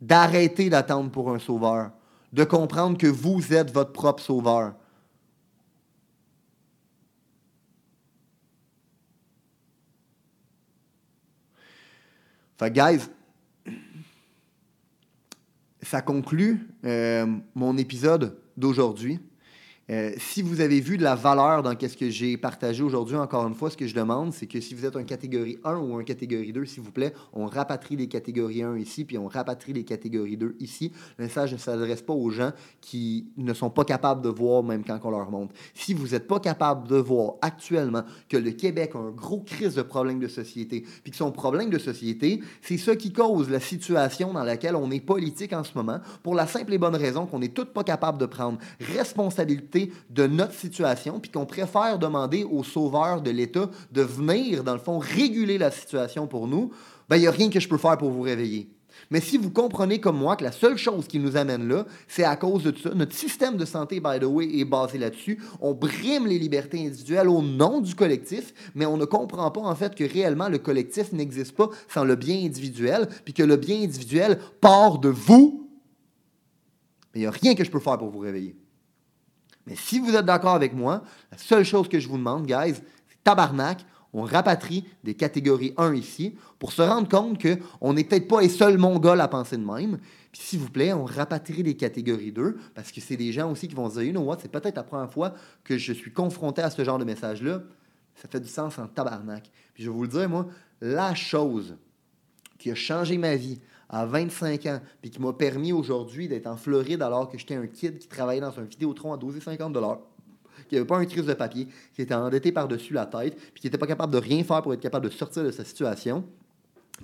d'arrêter 0.00 0.68
d'attendre 0.68 1.10
pour 1.10 1.30
un 1.30 1.38
sauveur, 1.38 1.92
de 2.32 2.44
comprendre 2.44 2.96
que 2.96 3.06
vous 3.06 3.52
êtes 3.52 3.70
votre 3.70 3.92
propre 3.92 4.22
sauveur. 4.22 4.74
Fait 12.58 12.70
guys, 12.70 13.08
ça 15.82 16.00
conclut 16.00 16.68
euh, 16.84 17.26
mon 17.54 17.76
épisode 17.76 18.38
d'aujourd'hui. 18.56 19.20
Euh, 19.90 20.12
si 20.16 20.42
vous 20.42 20.60
avez 20.60 20.80
vu 20.80 20.96
de 20.96 21.02
la 21.02 21.16
valeur 21.16 21.62
dans 21.62 21.72
ce 21.72 21.96
que 21.96 22.08
j'ai 22.08 22.36
partagé 22.36 22.84
aujourd'hui, 22.84 23.16
encore 23.16 23.46
une 23.48 23.54
fois, 23.54 23.68
ce 23.68 23.76
que 23.76 23.86
je 23.86 23.94
demande, 23.94 24.32
c'est 24.32 24.46
que 24.46 24.60
si 24.60 24.74
vous 24.74 24.86
êtes 24.86 24.94
un 24.94 25.02
catégorie 25.02 25.58
1 25.64 25.76
ou 25.76 25.96
un 25.96 26.04
catégorie 26.04 26.52
2, 26.52 26.64
s'il 26.64 26.84
vous 26.84 26.92
plaît, 26.92 27.12
on 27.32 27.46
rapatrie 27.46 27.96
les 27.96 28.06
catégories 28.06 28.62
1 28.62 28.76
ici, 28.78 29.04
puis 29.04 29.18
on 29.18 29.26
rapatrie 29.26 29.72
les 29.72 29.84
catégories 29.84 30.36
2 30.36 30.54
ici. 30.60 30.92
Le 31.18 31.24
message 31.24 31.52
ne 31.52 31.58
s'adresse 31.58 32.02
pas 32.02 32.12
aux 32.12 32.30
gens 32.30 32.52
qui 32.80 33.26
ne 33.36 33.52
sont 33.52 33.70
pas 33.70 33.84
capables 33.84 34.22
de 34.22 34.28
voir 34.28 34.62
même 34.62 34.84
quand 34.84 35.00
on 35.02 35.10
leur 35.10 35.30
montre. 35.30 35.52
Si 35.74 35.94
vous 35.94 36.08
n'êtes 36.08 36.28
pas 36.28 36.38
capable 36.38 36.86
de 36.86 36.96
voir 36.96 37.34
actuellement 37.42 38.04
que 38.28 38.36
le 38.36 38.52
Québec 38.52 38.92
a 38.94 38.98
un 38.98 39.10
gros 39.10 39.40
crise 39.40 39.74
de 39.74 39.82
problème 39.82 40.20
de 40.20 40.28
société, 40.28 40.84
puis 41.02 41.10
que 41.10 41.16
son 41.16 41.32
problème 41.32 41.70
de 41.70 41.78
société, 41.78 42.40
c'est 42.60 42.78
ça 42.78 42.94
qui 42.94 43.12
cause 43.12 43.50
la 43.50 43.60
situation 43.60 44.32
dans 44.32 44.44
laquelle 44.44 44.76
on 44.76 44.92
est 44.92 45.00
politique 45.00 45.52
en 45.52 45.64
ce 45.64 45.72
moment, 45.74 45.98
pour 46.22 46.36
la 46.36 46.46
simple 46.46 46.72
et 46.72 46.78
bonne 46.78 46.94
raison 46.94 47.26
qu'on 47.26 47.40
n'est 47.40 47.48
tous 47.48 47.64
pas 47.64 47.82
capable 47.82 48.18
de 48.18 48.26
prendre 48.26 48.58
responsabilité 48.80 49.81
de 50.10 50.26
notre 50.26 50.54
situation, 50.54 51.18
puis 51.20 51.30
qu'on 51.30 51.46
préfère 51.46 51.98
demander 51.98 52.44
aux 52.44 52.62
sauveurs 52.64 53.22
de 53.22 53.30
l'État 53.30 53.70
de 53.90 54.02
venir, 54.02 54.64
dans 54.64 54.74
le 54.74 54.78
fond, 54.78 54.98
réguler 54.98 55.58
la 55.58 55.70
situation 55.70 56.26
pour 56.26 56.46
nous, 56.46 56.70
ben, 57.08 57.16
il 57.16 57.20
n'y 57.20 57.26
a 57.26 57.32
rien 57.32 57.50
que 57.50 57.60
je 57.60 57.68
peux 57.68 57.78
faire 57.78 57.98
pour 57.98 58.10
vous 58.10 58.22
réveiller. 58.22 58.68
Mais 59.10 59.20
si 59.20 59.36
vous 59.36 59.50
comprenez 59.50 60.00
comme 60.00 60.18
moi 60.18 60.36
que 60.36 60.44
la 60.44 60.52
seule 60.52 60.76
chose 60.76 61.06
qui 61.06 61.18
nous 61.18 61.36
amène 61.36 61.68
là, 61.68 61.86
c'est 62.08 62.24
à 62.24 62.36
cause 62.36 62.62
de 62.62 62.74
ça, 62.76 62.94
notre 62.94 63.14
système 63.14 63.56
de 63.56 63.64
santé, 63.64 64.00
by 64.00 64.18
the 64.20 64.24
way, 64.24 64.48
est 64.58 64.64
basé 64.64 64.98
là-dessus. 64.98 65.38
On 65.60 65.74
brime 65.74 66.26
les 66.26 66.38
libertés 66.38 66.86
individuelles 66.86 67.28
au 67.28 67.42
nom 67.42 67.80
du 67.80 67.94
collectif, 67.94 68.54
mais 68.74 68.86
on 68.86 68.96
ne 68.96 69.04
comprend 69.04 69.50
pas 69.50 69.60
en 69.60 69.74
fait 69.74 69.94
que 69.94 70.04
réellement 70.04 70.48
le 70.48 70.58
collectif 70.58 71.12
n'existe 71.12 71.54
pas 71.56 71.68
sans 71.88 72.04
le 72.04 72.16
bien 72.16 72.36
individuel, 72.44 73.08
puis 73.24 73.34
que 73.34 73.42
le 73.42 73.56
bien 73.56 73.82
individuel 73.82 74.38
part 74.60 74.98
de 74.98 75.08
vous. 75.08 75.70
Il 77.14 77.20
n'y 77.20 77.26
a 77.26 77.30
rien 77.30 77.54
que 77.54 77.64
je 77.64 77.70
peux 77.70 77.80
faire 77.80 77.98
pour 77.98 78.08
vous 78.08 78.20
réveiller. 78.20 78.56
Mais 79.66 79.76
si 79.76 80.00
vous 80.00 80.14
êtes 80.14 80.26
d'accord 80.26 80.54
avec 80.54 80.74
moi, 80.74 81.02
la 81.30 81.38
seule 81.38 81.64
chose 81.64 81.88
que 81.88 82.00
je 82.00 82.08
vous 82.08 82.18
demande, 82.18 82.46
guys, 82.46 82.74
c'est 82.74 83.22
tabarnak, 83.22 83.84
on 84.12 84.22
rapatrie 84.22 84.84
des 85.04 85.14
catégories 85.14 85.72
1 85.78 85.94
ici 85.94 86.36
pour 86.58 86.72
se 86.72 86.82
rendre 86.82 87.08
compte 87.08 87.40
qu'on 87.40 87.94
n'est 87.94 88.04
peut-être 88.04 88.28
pas 88.28 88.42
les 88.42 88.48
seuls 88.48 88.76
mongols 88.76 89.20
à 89.20 89.28
penser 89.28 89.56
de 89.56 89.64
même. 89.64 89.98
Puis 90.32 90.42
s'il 90.42 90.58
vous 90.58 90.68
plaît, 90.68 90.92
on 90.92 91.04
rapatrie 91.04 91.62
des 91.62 91.76
catégories 91.76 92.32
2 92.32 92.58
parce 92.74 92.92
que 92.92 93.00
c'est 93.00 93.16
des 93.16 93.32
gens 93.32 93.50
aussi 93.50 93.68
qui 93.68 93.74
vont 93.74 93.88
se 93.88 93.94
dire, 93.94 94.02
you 94.02 94.12
know 94.12 94.22
what, 94.22 94.38
c'est 94.40 94.50
peut-être 94.50 94.76
la 94.76 94.82
première 94.82 95.10
fois 95.10 95.32
que 95.64 95.78
je 95.78 95.92
suis 95.92 96.12
confronté 96.12 96.60
à 96.60 96.70
ce 96.70 96.84
genre 96.84 96.98
de 96.98 97.04
message-là. 97.04 97.62
Ça 98.14 98.28
fait 98.28 98.40
du 98.40 98.48
sens 98.48 98.78
en 98.78 98.86
tabarnak. 98.86 99.50
Puis 99.72 99.84
je 99.84 99.90
vais 99.90 99.96
vous 99.96 100.02
le 100.02 100.08
dire, 100.08 100.28
moi, 100.28 100.46
la 100.82 101.14
chose 101.14 101.76
qui 102.58 102.70
a 102.70 102.74
changé 102.74 103.16
ma 103.16 103.34
vie, 103.34 103.60
à 103.92 104.06
25 104.06 104.66
ans, 104.66 104.80
puis 105.02 105.10
qui 105.10 105.20
m'a 105.20 105.34
permis 105.34 105.72
aujourd'hui 105.72 106.26
d'être 106.26 106.46
en 106.46 106.56
Floride 106.56 107.02
alors 107.02 107.28
que 107.28 107.36
j'étais 107.36 107.54
un 107.54 107.66
kid 107.66 107.98
qui 107.98 108.08
travaillait 108.08 108.40
dans 108.40 108.58
un 108.58 108.62
Vidéotron 108.62 109.12
à 109.12 109.18
12,50 109.18 109.98
qui 110.68 110.76
n'avait 110.76 110.86
pas 110.86 110.96
un 110.96 111.04
crise 111.04 111.26
de 111.26 111.34
papier, 111.34 111.68
qui 111.94 112.00
était 112.00 112.14
endetté 112.14 112.50
par-dessus 112.50 112.94
la 112.94 113.04
tête, 113.04 113.36
puis 113.52 113.60
qui 113.60 113.66
n'était 113.66 113.76
pas 113.76 113.86
capable 113.86 114.12
de 114.12 114.18
rien 114.18 114.42
faire 114.42 114.62
pour 114.62 114.72
être 114.72 114.80
capable 114.80 115.04
de 115.04 115.10
sortir 115.10 115.44
de 115.44 115.50
sa 115.50 115.66
situation. 115.66 116.24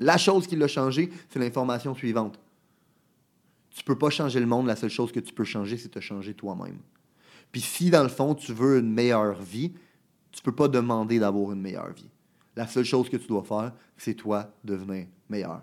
La 0.01 0.17
chose 0.17 0.47
qui 0.47 0.57
l'a 0.57 0.69
changé, 0.69 1.11
c'est 1.29 1.39
l'information 1.39 1.95
suivante. 1.95 2.39
Tu 3.71 3.85
peux 3.85 3.99
pas 3.99 4.09
changer 4.09 4.41
le 4.41 4.47
monde, 4.47 4.67
la 4.67 4.77
seule 4.77 4.91
chose 4.91 5.13
que 5.13 5.21
tu 5.21 5.35
peux 5.35 5.45
changer, 5.45 5.77
c'est 5.77 5.91
te 5.91 6.01
changer 6.01 6.33
toi-même. 6.33 6.79
Puis 7.53 7.61
si, 7.61 7.91
dans 7.91 8.03
le 8.03 8.09
fond, 8.09 8.35
tu 8.35 8.55
veux 8.55 8.79
une 8.79 8.93
meilleure 8.93 9.41
vie, 9.43 9.73
tu 10.33 10.43
peux 10.43 10.53
pas 10.53 10.69
demander 10.69 11.19
d'avoir 11.19 11.53
une 11.53 11.61
meilleure 11.61 11.93
vie. 11.93 12.09
La 12.57 12.67
seule 12.67 12.85
chose 12.85 13.11
que 13.11 13.19
tu 13.19 13.27
dois 13.27 13.45
faire, 13.45 13.73
c'est 13.97 14.15
toi 14.15 14.51
devenir 14.65 15.07
meilleur. 15.29 15.63